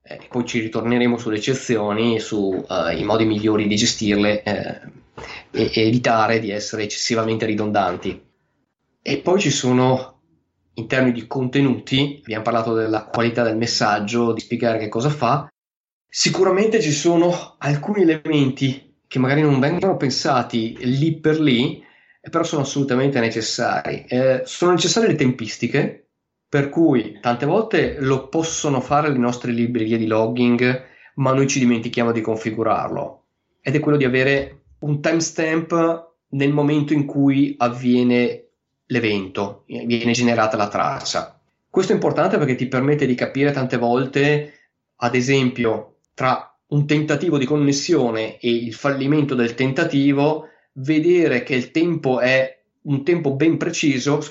[0.03, 4.81] Eh, poi ci ritorneremo sulle eccezioni, sui uh, modi migliori di gestirle eh,
[5.51, 8.25] e, e evitare di essere eccessivamente ridondanti.
[9.03, 10.16] E poi ci sono
[10.77, 15.49] in termini di contenuti, abbiamo parlato della qualità del messaggio, di spiegare che cosa fa,
[16.19, 21.85] Sicuramente ci sono alcuni elementi che magari non vengono pensati lì per lì,
[22.23, 24.07] però sono assolutamente necessari.
[24.09, 26.09] Eh, sono necessarie le tempistiche,
[26.49, 30.85] per cui tante volte lo possono fare le nostre librerie di logging,
[31.17, 33.25] ma noi ci dimentichiamo di configurarlo.
[33.61, 38.46] Ed è quello di avere un timestamp nel momento in cui avviene
[38.87, 41.41] l'evento, viene generata la traccia.
[41.69, 47.39] Questo è importante perché ti permette di capire tante volte, ad esempio, tra un tentativo
[47.39, 53.57] di connessione e il fallimento del tentativo, vedere che il tempo è un tempo ben
[53.57, 54.23] preciso,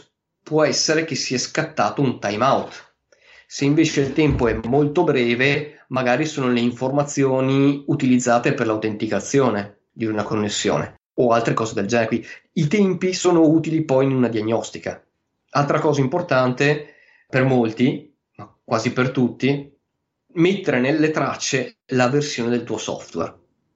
[0.41, 2.93] può essere che sia scattato un timeout.
[3.47, 10.06] Se invece il tempo è molto breve, magari sono le informazioni utilizzate per l'autenticazione di
[10.06, 12.07] una connessione o altre cose del genere.
[12.07, 15.03] Quindi, I tempi sono utili poi in una diagnostica.
[15.51, 16.95] Altra cosa importante
[17.30, 19.74] per molti, ma quasi per tutti,
[20.34, 23.34] mettere nelle tracce la versione del tuo software.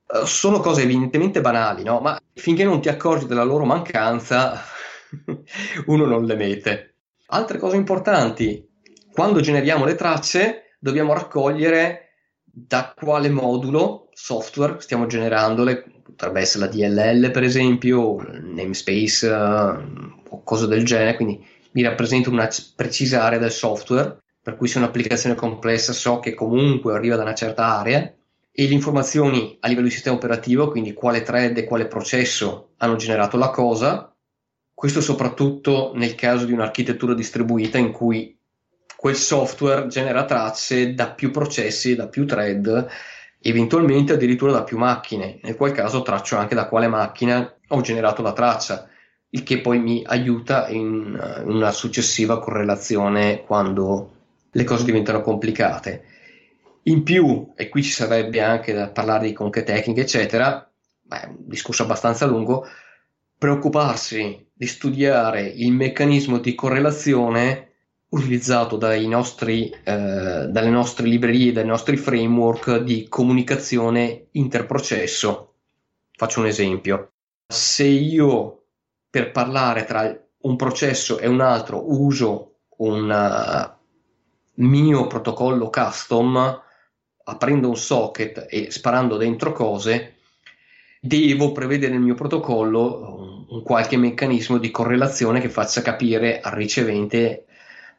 [0.07, 1.99] Uh, sono cose evidentemente banali, no?
[1.99, 4.61] Ma finché non ti accorgi della loro mancanza,
[5.85, 6.95] uno non le mette.
[7.27, 8.67] Altre cose importanti,
[9.11, 12.13] quando generiamo le tracce dobbiamo raccogliere
[12.43, 20.43] da quale modulo software stiamo generandole, potrebbe essere la DLL per esempio, namespace uh, o
[20.43, 21.41] cose del genere, quindi
[21.71, 26.93] mi rappresenta una precisa area del software, per cui se un'applicazione complessa so che comunque
[26.93, 28.13] arriva da una certa area
[28.51, 32.97] e le informazioni a livello di sistema operativo, quindi quale thread e quale processo hanno
[32.97, 34.13] generato la cosa,
[34.73, 38.37] questo soprattutto nel caso di un'architettura distribuita in cui
[38.97, 42.89] quel software genera tracce da più processi, da più thread,
[43.41, 48.21] eventualmente addirittura da più macchine, nel qual caso traccio anche da quale macchina ho generato
[48.21, 48.87] la traccia,
[49.31, 54.11] il che poi mi aiuta in una successiva correlazione quando
[54.51, 56.03] le cose diventano complicate.
[56.83, 60.67] In più, e qui ci sarebbe anche da parlare di conche tecniche, eccetera,
[61.03, 62.65] ma è un discorso abbastanza lungo,
[63.37, 67.68] preoccuparsi di studiare il meccanismo di correlazione
[68.09, 75.53] utilizzato nostri, eh, dalle nostre librerie, dai nostri framework di comunicazione interprocesso.
[76.11, 77.11] Faccio un esempio.
[77.47, 78.63] Se io
[79.09, 82.45] per parlare tra un processo e un altro uso
[82.77, 83.77] un uh,
[84.55, 86.61] mio protocollo custom,
[87.23, 90.15] aprendo un socket e sparando dentro cose,
[91.01, 96.53] devo prevedere nel mio protocollo un, un qualche meccanismo di correlazione che faccia capire al
[96.53, 97.45] ricevente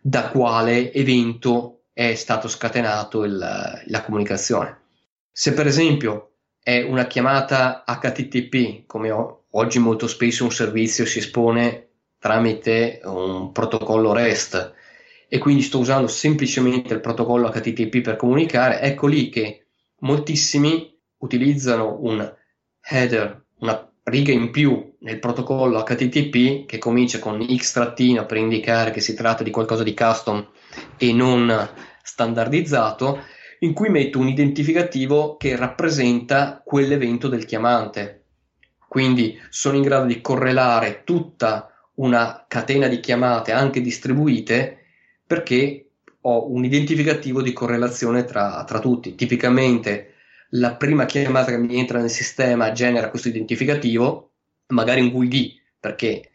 [0.00, 3.36] da quale evento è stato scatenato il,
[3.84, 4.78] la comunicazione.
[5.30, 6.30] Se per esempio
[6.62, 11.88] è una chiamata HTTP, come ho, oggi molto spesso un servizio si espone
[12.18, 14.74] tramite un protocollo REST
[15.28, 19.66] e quindi sto usando semplicemente il protocollo HTTP per comunicare, ecco lì che
[20.00, 22.34] moltissimi utilizzano un
[22.82, 28.90] header, una riga in più nel protocollo HTTP che comincia con x trattino per indicare
[28.90, 30.46] che si tratta di qualcosa di custom
[30.96, 31.68] e non
[32.02, 33.22] standardizzato,
[33.60, 38.24] in cui metto un identificativo che rappresenta quell'evento del chiamante.
[38.88, 44.78] Quindi sono in grado di correlare tutta una catena di chiamate anche distribuite
[45.26, 45.90] perché
[46.22, 49.14] ho un identificativo di correlazione tra, tra tutti.
[49.14, 50.09] Tipicamente
[50.50, 54.32] la prima chiamata che mi entra nel sistema genera questo identificativo,
[54.68, 56.30] magari un GUID, perché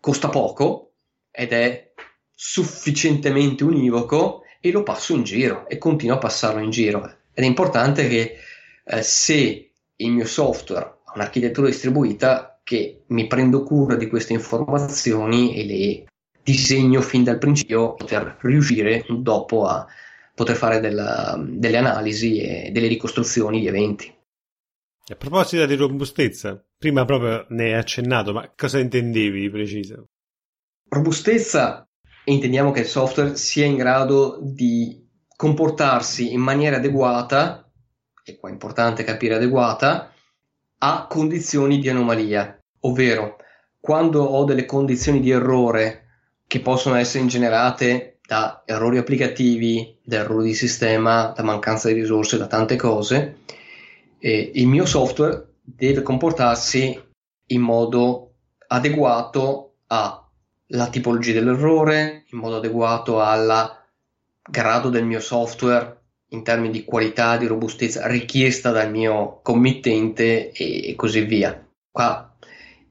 [0.00, 0.92] costa poco
[1.30, 1.92] ed è
[2.34, 7.04] sufficientemente univoco e lo passo in giro e continuo a passarlo in giro.
[7.32, 8.36] Ed è importante che
[8.84, 15.56] eh, se il mio software ha un'architettura distribuita, che mi prendo cura di queste informazioni
[15.56, 16.04] e le
[16.42, 19.86] disegno fin dal principio per riuscire dopo a
[20.34, 24.12] poter fare della, delle analisi e delle ricostruzioni di eventi.
[25.06, 30.08] A proposito di robustezza, prima proprio ne hai accennato, ma cosa intendevi di preciso?
[30.88, 31.86] Robustezza,
[32.24, 35.06] intendiamo che il software sia in grado di
[35.36, 37.70] comportarsi in maniera adeguata,
[38.24, 40.10] e qua è importante capire adeguata,
[40.78, 43.36] a condizioni di anomalia, ovvero
[43.78, 46.06] quando ho delle condizioni di errore
[46.46, 52.38] che possono essere ingenerate da errori applicativi, da errori di sistema, da mancanza di risorse,
[52.38, 53.38] da tante cose,
[54.18, 56.98] eh, il mio software deve comportarsi
[57.48, 58.32] in modo
[58.68, 63.82] adeguato alla tipologia dell'errore, in modo adeguato al
[64.42, 70.94] grado del mio software in termini di qualità, di robustezza richiesta dal mio committente e,
[70.96, 71.66] così via.
[71.90, 72.33] Qua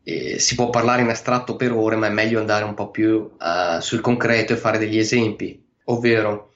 [0.03, 3.31] eh, si può parlare in astratto per ore, ma è meglio andare un po' più
[3.39, 5.61] uh, sul concreto e fare degli esempi.
[5.85, 6.53] Ovvero,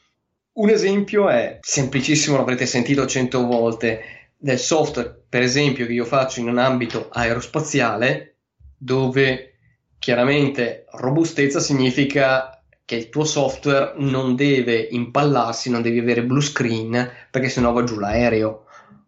[0.54, 4.02] un esempio è semplicissimo, l'avrete sentito cento volte,
[4.38, 8.36] del software, per esempio, che io faccio in un ambito aerospaziale,
[8.78, 9.54] dove
[10.00, 17.10] chiaramente robustezza significa che il tuo software non deve impallarsi, non devi avere blue screen,
[17.30, 18.66] perché sennò va giù l'aereo,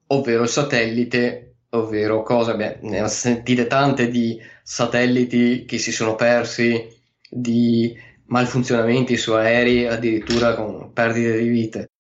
[0.08, 6.16] ovvero il satellite ovvero cosa, beh, ne ho sentite tante di satelliti che si sono
[6.16, 6.98] persi,
[7.30, 7.96] di
[8.26, 11.92] malfunzionamenti su aerei, addirittura con perdite di vite.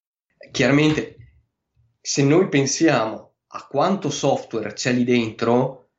[0.51, 1.15] Chiaramente,
[2.01, 5.89] se noi pensiamo a quanto software c'è lì dentro,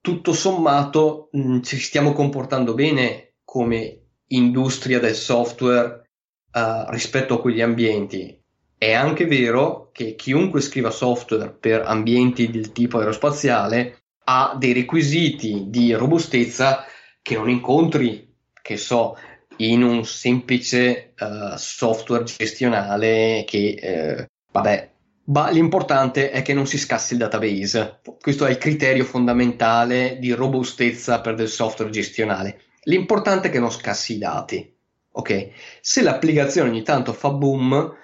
[0.00, 6.10] tutto sommato mh, mm, ci stiamo comportando bene come industria del software
[6.52, 8.42] uh, rispetto a quegli ambienti.
[8.84, 15.64] È anche vero che chiunque scriva software per ambienti del tipo aerospaziale ha dei requisiti
[15.68, 16.84] di robustezza
[17.22, 18.30] che non incontri,
[18.60, 19.16] che so,
[19.56, 24.90] in un semplice uh, software gestionale che, uh, vabbè,
[25.28, 28.00] ma l'importante è che non si scassi il database.
[28.20, 32.64] Questo è il criterio fondamentale di robustezza per del software gestionale.
[32.82, 34.76] L'importante è che non scassi i dati.
[35.12, 35.48] Ok?
[35.80, 38.02] Se l'applicazione ogni tanto fa boom,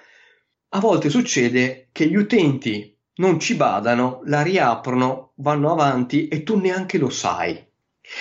[0.73, 6.57] a volte succede che gli utenti non ci badano, la riaprono, vanno avanti e tu
[6.57, 7.61] neanche lo sai.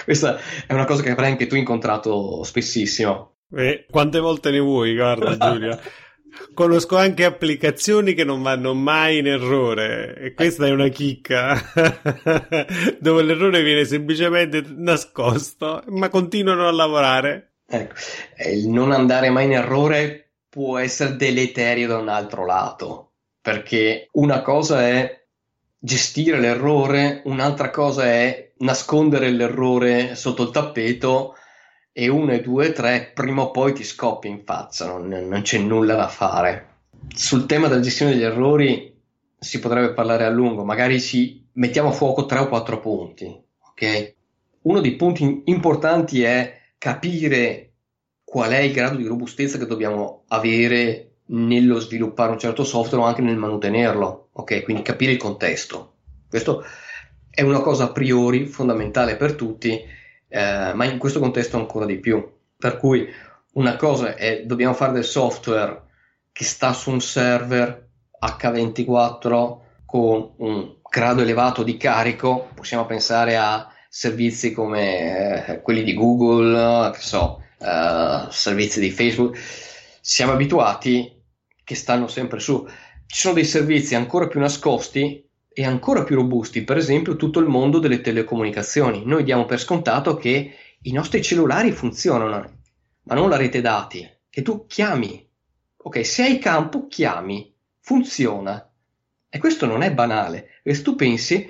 [0.05, 3.37] Questa è una cosa che avrai anche tu incontrato spessissimo.
[3.53, 5.79] Eh, quante volte ne vuoi, guarda Giulia.
[6.55, 11.61] Conosco anche applicazioni che non vanno mai in errore e questa è una chicca
[13.01, 17.55] dove l'errore viene semplicemente nascosto ma continuano a lavorare.
[17.67, 17.95] Ecco,
[18.49, 24.43] il non andare mai in errore può essere deleterio da un altro lato perché una
[24.43, 25.19] cosa è
[25.79, 31.37] gestire l'errore, un'altra cosa è nascondere l'errore sotto il tappeto
[31.93, 35.43] e uno e due e tre prima o poi ti scoppia in faccia, non, non
[35.43, 36.67] c'è nulla da fare.
[37.15, 38.95] Sul tema della gestione degli errori
[39.39, 43.43] si potrebbe parlare a lungo, magari ci mettiamo a fuoco tre o quattro punti.
[43.71, 44.15] ok?
[44.63, 47.70] Uno dei punti importanti è capire
[48.31, 53.07] qual è il grado di robustezza che dobbiamo avere nello sviluppare un certo software o
[53.09, 54.63] anche nel mantenerlo, ok?
[54.63, 55.95] Quindi capire il contesto.
[56.29, 56.65] Questo
[57.29, 59.83] è una cosa a priori fondamentale per tutti
[60.29, 62.25] eh, ma in questo contesto ancora di più.
[62.57, 63.05] Per cui
[63.55, 65.83] una cosa è dobbiamo fare del software
[66.31, 67.89] che sta su un server
[68.21, 75.95] H24 con un grado elevato di carico, possiamo pensare a servizi come eh, quelli di
[75.95, 79.39] Google, che so, eh, servizi di Facebook.
[80.01, 81.23] Siamo abituati
[81.63, 82.67] che stanno sempre su.
[83.07, 87.47] Ci sono dei servizi ancora più nascosti e ancora più robusti, per esempio tutto il
[87.47, 89.03] mondo delle telecomunicazioni.
[89.05, 92.61] Noi diamo per scontato che i nostri cellulari funzionano,
[93.03, 95.29] ma non la rete dati, che tu chiami.
[95.83, 98.65] Ok, se hai campo, chiami, funziona.
[99.29, 101.49] E questo non è banale, e se tu pensi,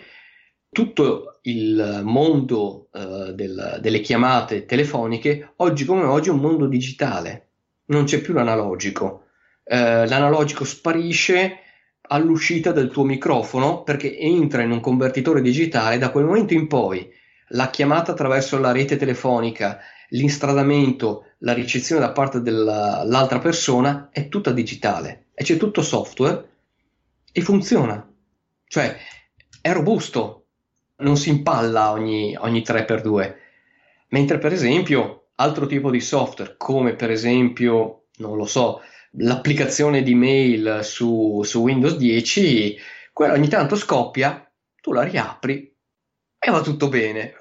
[0.71, 7.49] tutto il mondo uh, del, delle chiamate telefoniche, oggi come oggi è un mondo digitale,
[7.87, 9.25] non c'è più l'analogico.
[9.65, 11.59] Uh, l'analogico sparisce,
[12.11, 17.09] all'uscita del tuo microfono perché entra in un convertitore digitale da quel momento in poi
[17.49, 19.79] la chiamata attraverso la rete telefonica,
[20.11, 26.49] l'instradamento, la ricezione da parte dell'altra persona è tutta digitale e c'è tutto software
[27.33, 28.09] e funziona.
[28.67, 28.97] Cioè
[29.61, 30.40] è robusto,
[31.01, 33.35] non si impalla ogni, ogni 3x2.
[34.09, 38.81] Mentre per esempio altro tipo di software come per esempio, non lo so,
[39.13, 42.77] l'applicazione di mail su, su Windows 10,
[43.13, 45.75] quella ogni tanto scoppia, tu la riapri
[46.39, 47.35] e va tutto bene.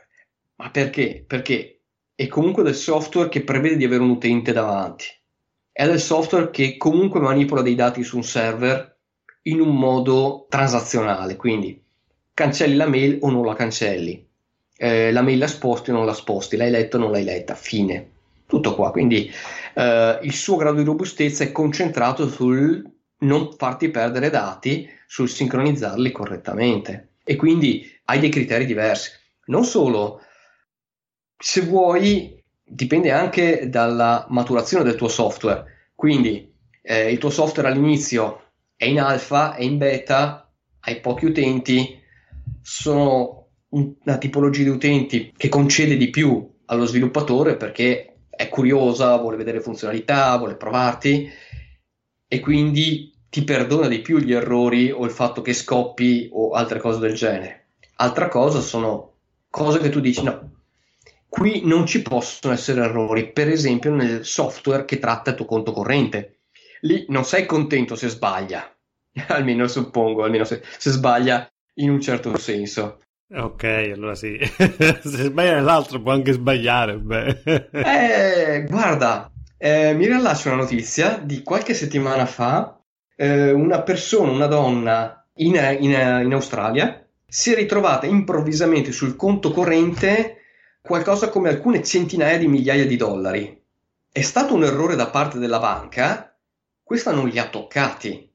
[0.56, 1.24] Ma perché?
[1.26, 1.82] Perché
[2.16, 5.06] è comunque del software che prevede di avere un utente davanti.
[5.72, 8.98] È del software che comunque manipola dei dati su un server
[9.44, 11.82] in un modo transazionale, quindi
[12.40, 14.26] cancelli la mail o non la cancelli.
[14.78, 17.54] Eh, la mail la sposti o non la sposti, l'hai letta o non l'hai letta,
[17.54, 18.12] fine.
[18.46, 19.30] Tutto qua, quindi
[19.76, 22.82] eh, il suo grado di robustezza è concentrato sul
[23.20, 29.12] non farti perdere dati, sul sincronizzarli correttamente e quindi hai dei criteri diversi.
[29.48, 30.22] Non solo,
[31.38, 35.92] se vuoi, dipende anche dalla maturazione del tuo software.
[35.94, 38.44] Quindi eh, il tuo software all'inizio
[38.78, 41.99] è in alfa, è in beta, hai pochi utenti,
[42.70, 49.38] sono una tipologia di utenti che concede di più allo sviluppatore perché è curiosa, vuole
[49.38, 51.28] vedere funzionalità, vuole provarti
[52.28, 56.80] e quindi ti perdona di più gli errori o il fatto che scoppi o altre
[56.80, 57.70] cose del genere.
[57.96, 59.14] Altra cosa sono
[59.50, 60.52] cose che tu dici no,
[61.28, 65.72] qui non ci possono essere errori, per esempio nel software che tratta il tuo conto
[65.72, 66.42] corrente.
[66.82, 68.72] Lì non sei contento se sbaglia,
[69.30, 73.00] almeno suppongo, almeno se, se sbaglia in un certo senso.
[73.32, 74.38] Ok, allora sì.
[74.42, 76.98] Se sbaglia nell'altro può anche sbagliare.
[76.98, 77.70] Beh.
[77.72, 82.80] Eh, guarda, eh, mi rilascio una notizia di qualche settimana fa.
[83.16, 89.52] Eh, una persona, una donna in, in, in Australia, si è ritrovata improvvisamente sul conto
[89.52, 90.38] corrente
[90.82, 93.62] qualcosa come alcune centinaia di migliaia di dollari.
[94.12, 96.36] È stato un errore da parte della banca,
[96.82, 98.29] questa non li ha toccati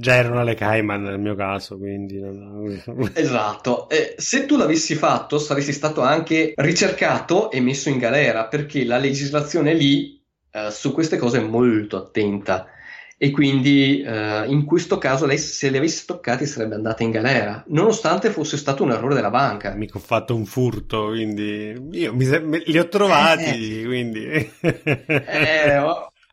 [0.00, 2.20] Già erano alle Cayman nel mio caso, quindi...
[3.14, 3.88] esatto.
[3.88, 8.98] Eh, se tu l'avessi fatto saresti stato anche ricercato e messo in galera perché la
[8.98, 10.22] legislazione lì
[10.52, 12.68] eh, su queste cose è molto attenta
[13.16, 17.64] e quindi eh, in questo caso lei se li avesse toccati sarebbe andata in galera,
[17.66, 19.74] nonostante fosse stato un errore della banca.
[19.74, 24.26] Mica ho fatto un furto, quindi io mi se- li ho trovati, quindi...
[24.60, 25.80] eh,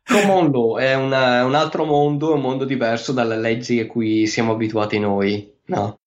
[0.08, 4.53] Common law è, una, un altro mondo, un mondo diverso dalle leggi a cui siamo
[4.53, 5.99] abituati noi, no?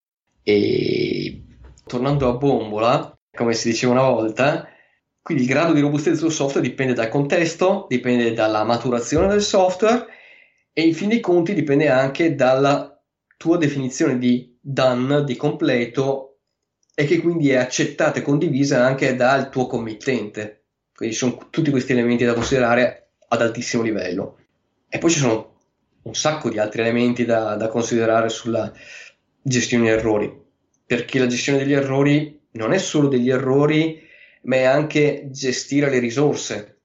[0.43, 1.43] E
[1.85, 4.69] tornando a bombola, come si diceva una volta,
[5.29, 10.07] Quindi il grado di robustezza del software dipende dal contesto, dipende dalla maturazione del software
[10.73, 12.99] e in fin dei conti dipende anche dalla
[13.37, 16.39] tua definizione di done, di completo
[16.95, 20.65] e che quindi è accettata e condivisa anche dal tuo committente.
[20.95, 24.39] Quindi sono tutti questi elementi da considerare ad altissimo livello.
[24.89, 25.57] E poi ci sono
[26.03, 28.73] un sacco di altri elementi da, da considerare sulla
[29.43, 30.43] gestione degli errori,
[30.87, 34.07] perché la gestione degli errori non è solo degli errori
[34.43, 36.81] ma è anche gestire le risorse.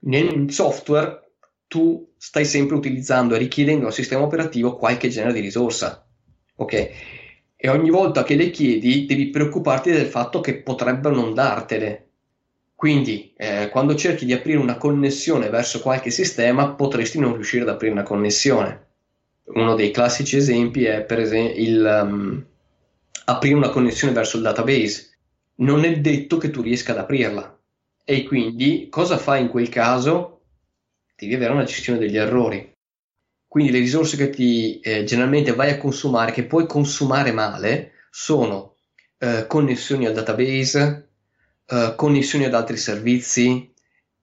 [0.00, 1.32] Nel software
[1.66, 6.06] tu stai sempre utilizzando e richiedendo al sistema operativo qualche genere di risorsa.
[6.56, 6.90] Ok?
[7.56, 12.09] E ogni volta che le chiedi devi preoccuparti del fatto che potrebbero non dartele.
[12.80, 17.68] Quindi, eh, quando cerchi di aprire una connessione verso qualche sistema, potresti non riuscire ad
[17.68, 18.86] aprire una connessione.
[19.52, 22.44] Uno dei classici esempi è, per esempio, il um,
[23.26, 25.18] aprire una connessione verso il database
[25.56, 27.54] non è detto che tu riesca ad aprirla.
[28.02, 30.40] E quindi cosa fai in quel caso?
[31.14, 32.66] Devi avere una gestione degli errori.
[33.46, 38.76] Quindi le risorse che ti eh, generalmente vai a consumare, che puoi consumare male, sono
[39.18, 41.09] eh, connessioni al database,
[41.70, 43.72] eh, connessioni ad altri servizi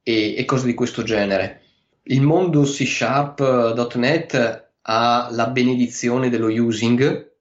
[0.03, 1.61] e, e, cose di questo genere.
[2.03, 7.31] Il mondo C Sharp.net ha la benedizione dello using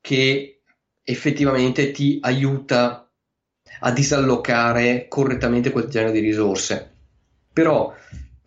[0.00, 0.62] che
[1.02, 3.10] effettivamente ti aiuta
[3.80, 6.92] a disallocare correttamente quel genere di risorse.
[7.52, 7.94] Però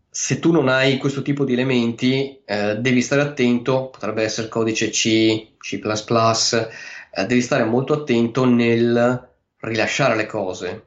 [0.09, 4.89] se tu non hai questo tipo di elementi, eh, devi stare attento, potrebbe essere codice
[4.89, 9.32] C, C++, eh, devi stare molto attento nel
[9.64, 10.86] rilasciare le cose.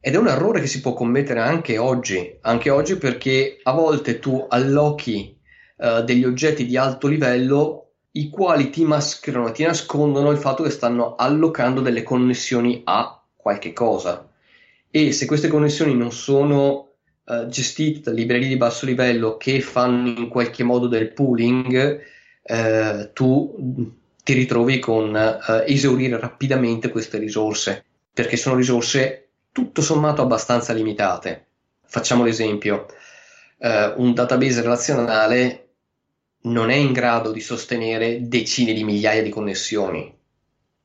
[0.00, 4.18] Ed è un errore che si può commettere anche oggi, anche oggi perché a volte
[4.18, 5.38] tu allochi
[5.76, 10.70] eh, degli oggetti di alto livello i quali ti mascherano, ti nascondono il fatto che
[10.70, 14.28] stanno allocando delle connessioni a qualche cosa.
[14.90, 16.90] E se queste connessioni non sono
[17.24, 22.00] uh, gestite da librerie di basso livello che fanno in qualche modo del pooling,
[22.42, 30.22] uh, tu ti ritrovi con uh, esaurire rapidamente queste risorse, perché sono risorse tutto sommato
[30.22, 31.46] abbastanza limitate.
[31.84, 32.86] Facciamo l'esempio,
[33.58, 35.58] un database relazionale
[36.42, 40.12] non è in grado di sostenere decine di migliaia di connessioni.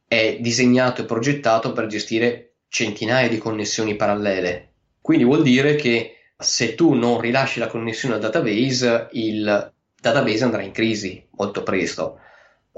[0.07, 4.73] È disegnato e progettato per gestire centinaia di connessioni parallele.
[5.01, 10.61] Quindi vuol dire che se tu non rilasci la connessione al database, il database andrà
[10.61, 12.19] in crisi molto presto.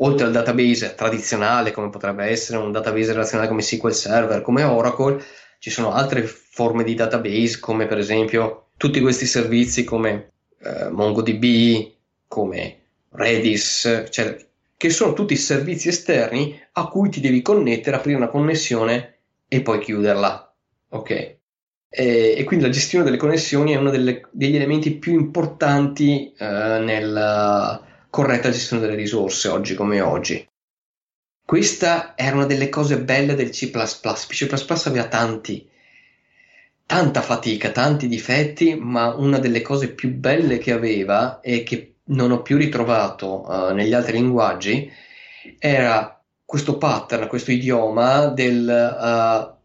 [0.01, 5.21] Oltre al database tradizionale, come potrebbe essere un database relazionale come SQL Server, come Oracle,
[5.59, 10.31] ci sono altre forme di database, come per esempio tutti questi servizi come
[10.61, 11.91] eh, MongoDB,
[12.27, 12.77] come
[13.11, 14.37] Redis, cioè,
[14.77, 19.15] che sono tutti servizi esterni a cui ti devi connettere, aprire una connessione
[19.49, 20.53] e poi chiuderla.
[20.91, 21.09] Ok?
[21.11, 21.37] E,
[22.37, 27.83] e quindi la gestione delle connessioni è uno delle, degli elementi più importanti eh, nella
[28.09, 30.47] corretta gestione delle risorse oggi come oggi.
[31.45, 33.71] Questa era una delle cose belle del C++.
[33.71, 35.67] C++ aveva tanti,
[36.85, 42.31] tanta fatica, tanti difetti, ma una delle cose più belle che aveva e che non
[42.31, 44.91] ho più ritrovato uh, negli altri linguaggi
[45.57, 49.57] era questo pattern, questo idioma del uh,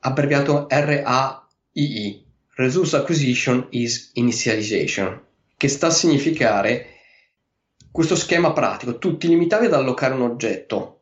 [0.00, 2.24] abbreviato RAII,
[2.54, 5.20] Resource Acquisition is Initialization,
[5.56, 6.99] che sta a significare
[7.90, 8.98] questo schema pratico.
[8.98, 11.00] Tu ti limitavi ad allocare un oggetto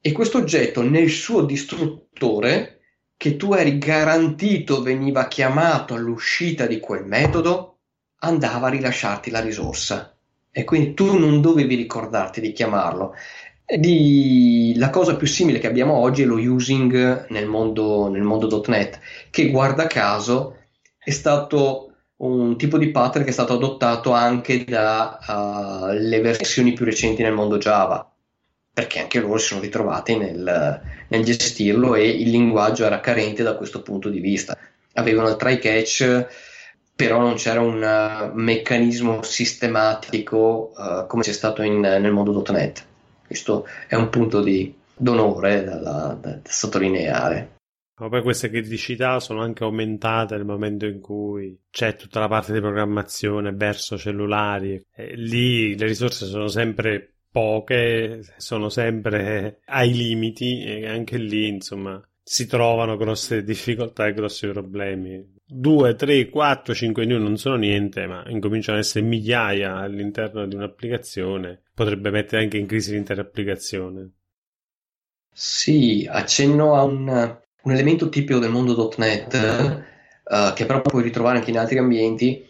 [0.00, 2.80] e questo oggetto nel suo distruttore,
[3.16, 7.78] che tu eri garantito veniva chiamato all'uscita di quel metodo,
[8.20, 10.16] andava a rilasciarti la risorsa
[10.50, 13.14] e quindi tu non dovevi ricordarti di chiamarlo.
[13.66, 14.72] Di...
[14.76, 19.00] La cosa più simile che abbiamo oggi è lo using nel mondo, nel mondo .NET,
[19.30, 20.56] che guarda caso
[20.98, 21.87] è stato
[22.18, 27.32] un tipo di pattern che è stato adottato anche dalle uh, versioni più recenti nel
[27.32, 28.10] mondo Java,
[28.72, 33.56] perché anche loro si sono ritrovati nel, nel gestirlo e il linguaggio era carente da
[33.56, 34.56] questo punto di vista.
[34.94, 36.26] Avevano il try catch
[36.98, 42.84] però non c'era un uh, meccanismo sistematico uh, come c'è stato in, nel mondo .NET.
[43.24, 47.57] Questo è un punto di d'onore da, da, da sottolineare.
[47.98, 52.52] Ma poi queste criticità sono anche aumentate nel momento in cui c'è tutta la parte
[52.52, 54.80] di programmazione verso cellulari.
[54.94, 62.00] E lì le risorse sono sempre poche, sono sempre ai limiti e anche lì, insomma,
[62.22, 65.36] si trovano grosse difficoltà e grossi problemi.
[65.44, 70.54] 2, 3, 4, 5 new non sono niente, ma incominciano ad essere migliaia all'interno di
[70.54, 71.62] un'applicazione.
[71.74, 74.12] Potrebbe mettere anche in crisi l'intera applicazione.
[75.32, 79.84] Sì, accenno a un, un elemento tipico del mondo .NET,
[80.24, 82.46] uh, che però puoi ritrovare anche in altri ambienti,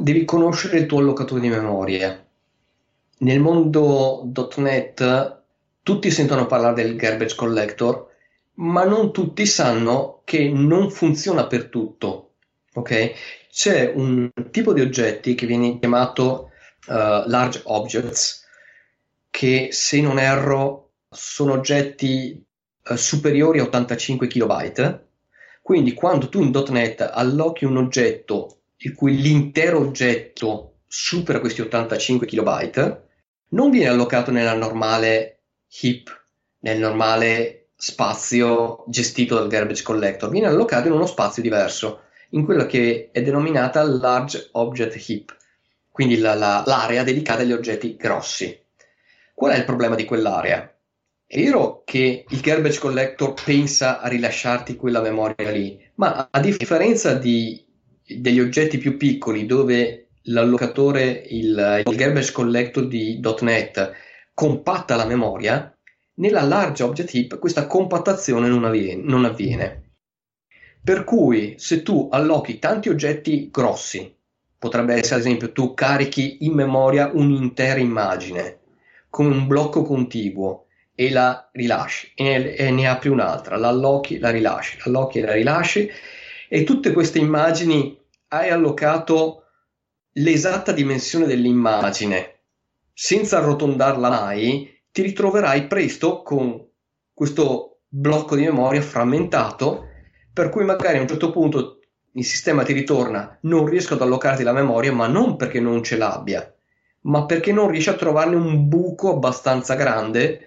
[0.00, 2.22] devi conoscere il tuo allocatore di memoria.
[3.20, 5.42] Nel mondo .NET
[5.82, 8.08] tutti sentono parlare del garbage collector,
[8.54, 12.32] ma non tutti sanno che non funziona per tutto.
[12.74, 13.14] Okay?
[13.50, 16.50] C'è un tipo di oggetti che viene chiamato
[16.88, 18.46] uh, large objects,
[19.30, 22.44] che se non erro sono oggetti
[22.88, 25.00] uh, superiori a 85 KB.
[25.62, 32.26] Quindi quando tu in .NET allochi un oggetto il cui l'intero oggetto supera questi 85
[32.26, 33.00] KB,
[33.50, 35.40] non viene allocato nella normale
[35.80, 36.24] heap,
[36.60, 42.66] nel normale spazio gestito dal garbage collector, viene allocato in uno spazio diverso, in quella
[42.66, 45.36] che è denominata large object heap,
[45.90, 48.58] quindi la, la, l'area dedicata agli oggetti grossi.
[49.34, 50.72] Qual è il problema di quell'area?
[51.30, 57.12] È vero che il garbage collector pensa a rilasciarti quella memoria lì, ma a differenza
[57.12, 57.62] di,
[58.02, 63.92] degli oggetti più piccoli dove l'allocatore, il, il garbage collector di .NET
[64.32, 65.70] compatta la memoria,
[66.14, 69.90] nella large object heap questa compattazione non avviene, non avviene.
[70.82, 74.16] Per cui se tu allochi tanti oggetti grossi,
[74.58, 78.60] potrebbe essere ad esempio tu carichi in memoria un'intera immagine
[79.10, 80.67] come un blocco contiguo
[81.00, 85.24] e la rilasci e, e ne apri un'altra, la allochi, la rilasci, la allochi e
[85.24, 85.88] la rilasci
[86.48, 87.96] e tutte queste immagini
[88.30, 89.44] hai allocato
[90.14, 92.40] l'esatta dimensione dell'immagine.
[92.92, 96.66] Senza arrotondarla mai ti ritroverai presto con
[97.14, 99.84] questo blocco di memoria frammentato,
[100.32, 101.78] per cui magari a un certo punto
[102.14, 105.96] il sistema ti ritorna, non riesco ad allocarti la memoria, ma non perché non ce
[105.96, 106.52] l'abbia,
[107.02, 110.42] ma perché non riesce a trovarne un buco abbastanza grande,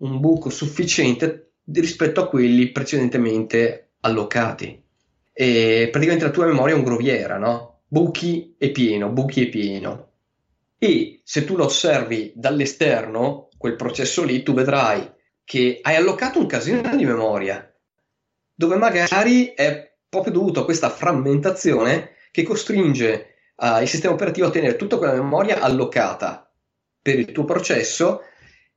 [0.00, 4.82] un buco sufficiente rispetto a quelli precedentemente allocati.
[5.32, 7.82] E praticamente la tua memoria è un groviera, no?
[7.86, 10.08] Buchi e pieno, buchi e pieno.
[10.78, 15.08] E se tu lo osservi dall'esterno, quel processo lì, tu vedrai
[15.44, 17.74] che hai allocato un casino di memoria,
[18.54, 24.50] dove magari è proprio dovuto a questa frammentazione che costringe uh, il sistema operativo a
[24.50, 26.50] tenere tutta quella memoria allocata
[27.02, 28.22] per il tuo processo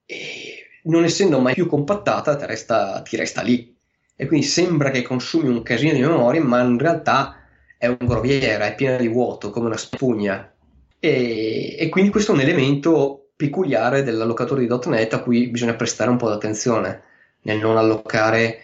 [0.05, 0.42] e
[0.83, 3.75] non essendo mai più compattata ti resta, ti resta lì.
[4.15, 7.37] E quindi sembra che consumi un casino di memoria, ma in realtà
[7.77, 10.53] è un groviera, è piena di vuoto, come una spugna.
[10.99, 16.09] E, e quindi questo è un elemento peculiare dell'allocatore di .NET a cui bisogna prestare
[16.09, 17.01] un po' d'attenzione
[17.41, 18.59] nel non allocare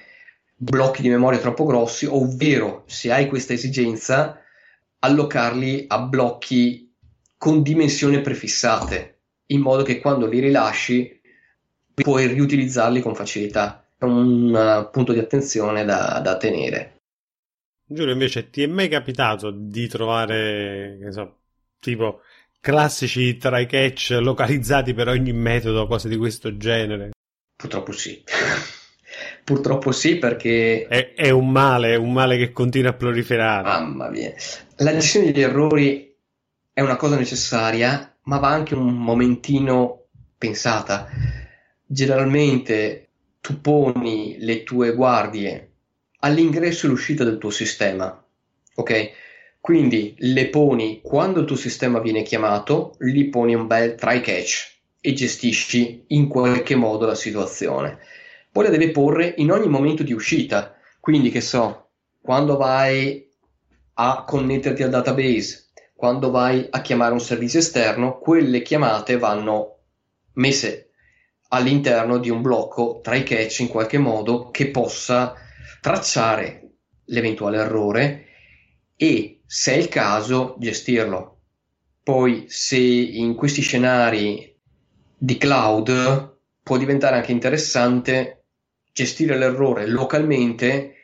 [0.55, 4.41] blocchi di memoria troppo grossi, ovvero se hai questa esigenza,
[4.99, 6.93] allocarli a blocchi
[7.37, 11.18] con dimensioni prefissate, in modo che quando li rilasci
[12.03, 13.83] puoi riutilizzarli con facilità.
[13.97, 16.97] È un uh, punto di attenzione da, da tenere.
[17.85, 21.37] Giulio, invece, ti è mai capitato di trovare, che so,
[21.79, 22.21] tipo
[22.61, 27.11] classici try catch localizzati per ogni metodo, cose di questo genere?
[27.55, 28.23] Purtroppo sì.
[29.43, 30.85] Purtroppo sì, perché.
[30.87, 33.63] È, è, un male, è un male che continua a proliferare.
[33.63, 34.33] Mamma mia.
[34.77, 36.15] La gestione degli errori
[36.71, 40.05] è una cosa necessaria, ma va anche un momentino
[40.37, 41.09] pensata.
[41.91, 43.07] Generalmente
[43.41, 45.71] tu poni le tue guardie
[46.19, 48.23] all'ingresso e all'uscita del tuo sistema,
[48.75, 49.11] ok?
[49.59, 54.81] Quindi le poni quando il tuo sistema viene chiamato, gli poni un bel try catch
[55.01, 57.97] e gestisci in qualche modo la situazione.
[58.51, 61.87] Poi la devi porre in ogni momento di uscita, quindi che so,
[62.21, 63.27] quando vai
[63.95, 69.79] a connetterti al database, quando vai a chiamare un servizio esterno, quelle chiamate vanno
[70.33, 70.88] messe
[71.49, 75.33] all'interno di un blocco try catch in qualche modo che possa
[75.81, 76.69] tracciare
[77.05, 78.25] l'eventuale errore
[78.95, 81.41] e, se è il caso, gestirlo.
[82.03, 84.57] Poi, se in questi scenari
[85.17, 88.45] di cloud può diventare anche interessante
[88.91, 90.95] gestire l'errore localmente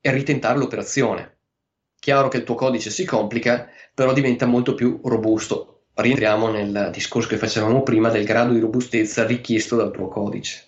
[0.00, 1.38] e ritentare l'operazione.
[1.98, 5.79] Chiaro che il tuo codice si complica, però diventa molto più robusto.
[6.00, 10.66] Rientriamo nel discorso che facevamo prima del grado di robustezza richiesto dal tuo codice.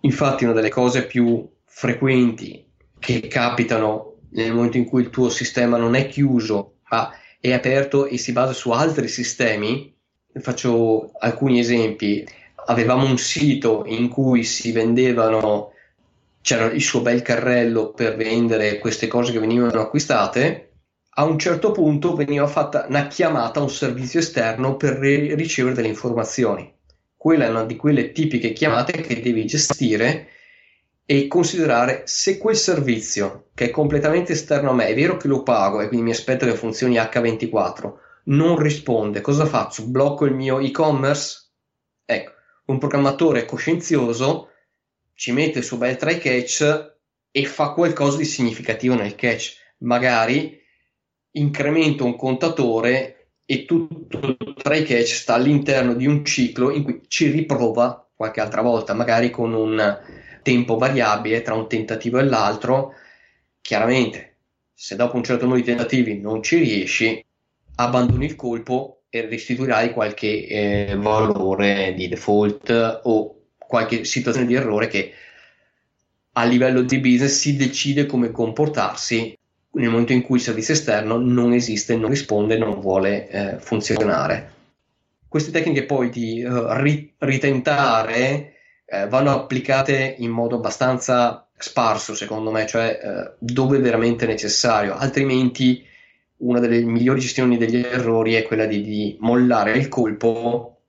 [0.00, 2.66] Infatti, una delle cose più frequenti
[2.98, 8.06] che capitano nel momento in cui il tuo sistema non è chiuso ma è aperto
[8.06, 9.94] e si basa su altri sistemi,
[10.40, 12.26] faccio alcuni esempi.
[12.66, 15.72] Avevamo un sito in cui si vendevano,
[16.42, 20.69] c'era il suo bel carrello per vendere queste cose che venivano acquistate.
[21.20, 25.88] A un certo punto veniva fatta una chiamata a un servizio esterno per ricevere delle
[25.88, 26.74] informazioni.
[27.14, 30.28] Quella è una di quelle tipiche chiamate che devi gestire
[31.04, 35.42] e considerare se quel servizio che è completamente esterno a me, è vero che lo
[35.42, 37.92] pago e quindi mi aspetto che funzioni H24,
[38.24, 39.86] non risponde, cosa faccio?
[39.88, 41.50] Blocco il mio e-commerce?
[42.06, 42.32] Ecco,
[42.64, 44.48] un programmatore coscienzioso
[45.12, 46.94] ci mette il suo bel try catch
[47.30, 49.58] e fa qualcosa di significativo nel catch.
[49.80, 50.59] Magari
[51.32, 57.02] incremento un contatore e tutto il try catch sta all'interno di un ciclo in cui
[57.08, 59.98] ci riprova qualche altra volta, magari con un
[60.42, 62.92] tempo variabile tra un tentativo e l'altro.
[63.60, 64.36] Chiaramente,
[64.72, 67.24] se dopo un certo numero di tentativi non ci riesci,
[67.76, 74.86] abbandoni il colpo e restituirai qualche eh, valore di default o qualche situazione di errore
[74.86, 75.12] che
[76.32, 79.36] a livello di business si decide come comportarsi
[79.72, 84.58] nel momento in cui il servizio esterno non esiste, non risponde, non vuole eh, funzionare.
[85.28, 88.54] Queste tecniche poi di uh, ri- ritentare
[88.84, 94.96] eh, vanno applicate in modo abbastanza sparso, secondo me, cioè eh, dove è veramente necessario,
[94.96, 95.86] altrimenti
[96.38, 100.80] una delle migliori gestioni degli errori è quella di, di mollare il colpo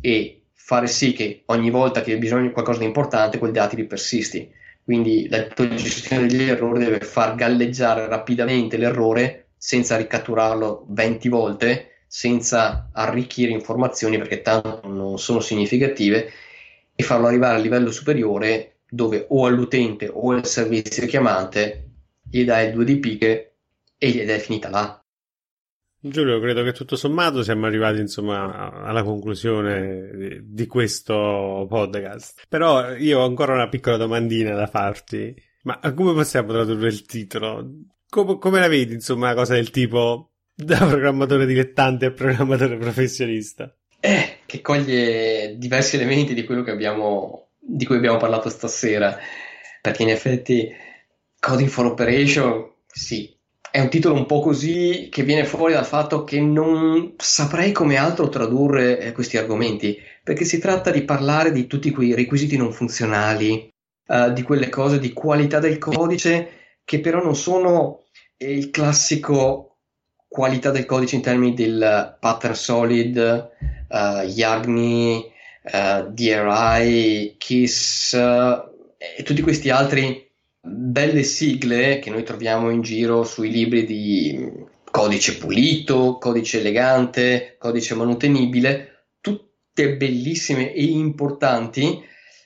[0.00, 3.76] e fare sì che ogni volta che hai bisogno di qualcosa di importante quel dato
[3.76, 4.50] ti persisti.
[4.84, 12.02] Quindi la tua gestione degli errori deve far galleggiare rapidamente l'errore senza ricatturarlo 20 volte,
[12.06, 16.30] senza arricchire informazioni perché tanto non sono significative
[16.94, 21.88] e farlo arrivare a livello superiore dove o all'utente o al servizio chiamante
[22.30, 23.54] gli dai due di picche
[23.96, 25.03] ed è finita là.
[26.06, 32.42] Giulio, credo che tutto sommato siamo arrivati insomma alla conclusione di questo podcast.
[32.46, 35.34] Però io ho ancora una piccola domandina da farti.
[35.62, 37.70] Ma come possiamo tradurre il titolo?
[38.06, 43.74] Come, come la vedi, insomma, una cosa del tipo da programmatore dilettante a programmatore professionista?
[43.98, 49.16] Eh, che coglie diversi elementi di quello che abbiamo, di cui abbiamo parlato stasera.
[49.80, 50.70] Perché in effetti
[51.40, 53.33] Coding for Operation, sì,
[53.74, 57.96] è un titolo un po' così che viene fuori dal fatto che non saprei come
[57.96, 62.70] altro tradurre eh, questi argomenti, perché si tratta di parlare di tutti quei requisiti non
[62.70, 63.68] funzionali,
[64.06, 66.50] uh, di quelle cose di qualità del codice
[66.84, 68.04] che però non sono
[68.36, 69.78] il classico
[70.28, 73.50] qualità del codice in termini del pattern solid,
[73.88, 75.32] uh, YAGNI,
[75.64, 78.14] uh, DRI, KISS
[79.16, 80.23] e tutti questi altri
[80.64, 87.94] belle sigle che noi troviamo in giro sui libri di codice pulito, codice elegante, codice
[87.94, 92.02] manutenibile, tutte bellissime e importanti,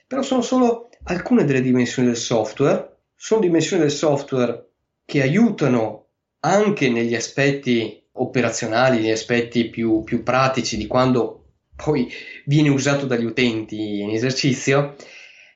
[0.06, 4.66] però sono solo alcune delle dimensioni del software, sono dimensioni del software
[5.04, 6.06] che aiutano
[6.40, 11.44] anche negli aspetti operazionali, negli aspetti più, più pratici di quando
[11.76, 12.10] poi
[12.46, 14.96] viene usato dagli utenti in esercizio,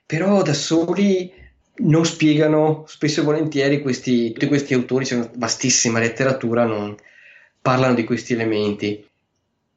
[0.07, 1.41] però da soli
[1.75, 6.95] non spiegano spesso e volentieri questi, tutti questi autori, c'è una vastissima letteratura, non
[7.61, 9.09] parlano di questi elementi.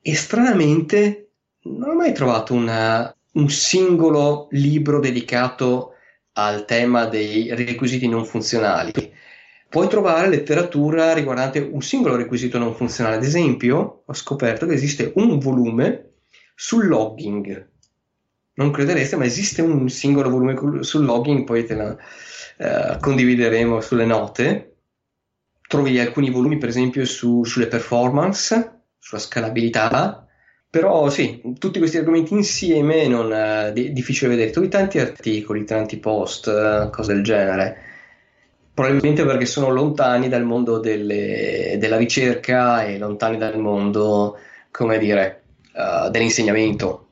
[0.02, 1.30] E stranamente
[1.64, 5.94] non ho mai trovato una, un singolo libro dedicato
[6.34, 9.14] al tema dei requisiti non funzionali.
[9.68, 13.16] Puoi trovare letteratura riguardante un singolo requisito non funzionale.
[13.18, 16.12] Ad esempio, ho scoperto che esiste un volume
[16.56, 17.70] sul logging,
[18.56, 21.98] non credereste, ma esiste un singolo volume sul login, poi te la
[22.58, 24.76] eh, condivideremo sulle note.
[25.68, 30.28] Trovi alcuni volumi, per esempio, su, sulle performance, sulla scalabilità,
[30.70, 34.52] però sì, tutti questi argomenti insieme non è eh, difficile vedere.
[34.52, 37.78] Trovi tanti articoli, tanti post, eh, cose del genere.
[38.74, 44.38] Probabilmente perché sono lontani dal mondo delle, della ricerca e lontani dal mondo,
[44.70, 45.44] come dire,
[45.74, 47.05] uh, dell'insegnamento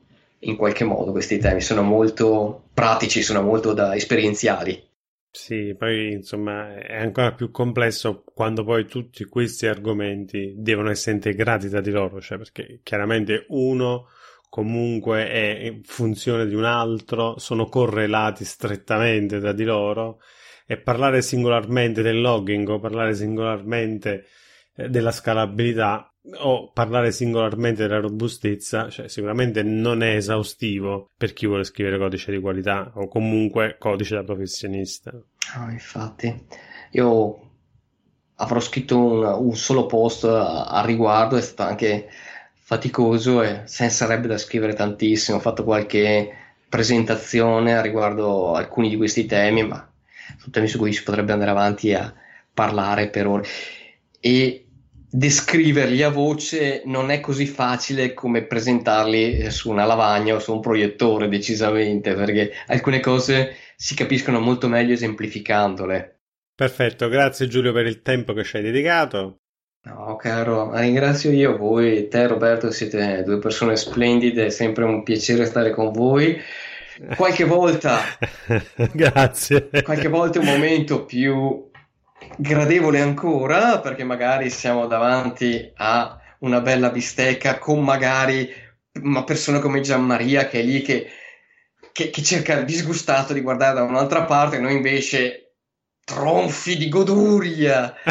[0.44, 4.92] in qualche modo questi temi, sono molto pratici, sono molto da esperienziali.
[5.30, 11.68] Sì, poi insomma è ancora più complesso quando poi tutti questi argomenti devono essere integrati
[11.68, 14.06] tra di loro, cioè perché chiaramente uno
[14.48, 20.20] comunque è funzione di un altro, sono correlati strettamente tra di loro
[20.66, 24.26] e parlare singolarmente del logging o parlare singolarmente
[24.76, 31.46] eh, della scalabilità o parlare singolarmente della robustezza, cioè sicuramente non è esaustivo per chi
[31.46, 35.12] vuole scrivere codice di qualità o comunque codice da professionista.
[35.12, 36.46] Oh, infatti,
[36.92, 37.50] io
[38.36, 42.08] avrò scritto un, un solo post a, a, riguardo, è stato anche
[42.54, 46.34] faticoso e senza sarebbe da scrivere tantissimo, ho fatto qualche
[46.68, 49.86] presentazione riguardo alcuni di questi temi, ma
[50.38, 52.12] sono temi su cui si potrebbe andare avanti a
[52.52, 53.46] parlare per ore.
[54.18, 54.63] E
[55.16, 60.58] descriverli a voce non è così facile come presentarli su una lavagna o su un
[60.60, 66.18] proiettore, decisamente, perché alcune cose si capiscono molto meglio esemplificandole.
[66.52, 69.38] Perfetto, grazie Giulio per il tempo che ci hai dedicato.
[69.84, 75.46] No, caro, ringrazio io voi, te Roberto, siete due persone splendide, è sempre un piacere
[75.46, 76.40] stare con voi.
[77.16, 78.00] Qualche volta,
[78.92, 79.68] grazie.
[79.82, 81.70] Qualche volta un momento più
[82.36, 88.52] gradevole ancora perché magari siamo davanti a una bella bistecca con magari
[89.02, 91.08] una persona come Gianmaria che è lì che,
[91.92, 95.44] che, che cerca disgustato di guardare da un'altra parte, noi invece
[96.04, 97.94] tronfi di goduria.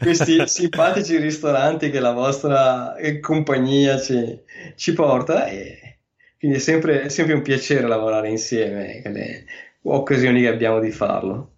[0.00, 4.40] Questi simpatici ristoranti che la vostra compagnia ci,
[4.74, 5.98] ci porta e
[6.38, 9.44] quindi è sempre, è sempre un piacere lavorare insieme, le
[9.82, 11.51] occasioni che abbiamo di farlo.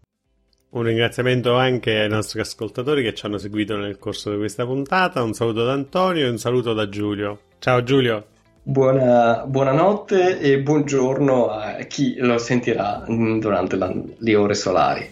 [0.75, 5.23] Un ringraziamento anche ai nostri ascoltatori che ci hanno seguito nel corso di questa puntata.
[5.23, 7.43] Un saluto da Antonio e un saluto da Giulio.
[7.61, 8.27] Ciao Giulio.
[8.61, 15.09] Buona, buonanotte e buongiorno a chi lo sentirà durante la, le ore solari.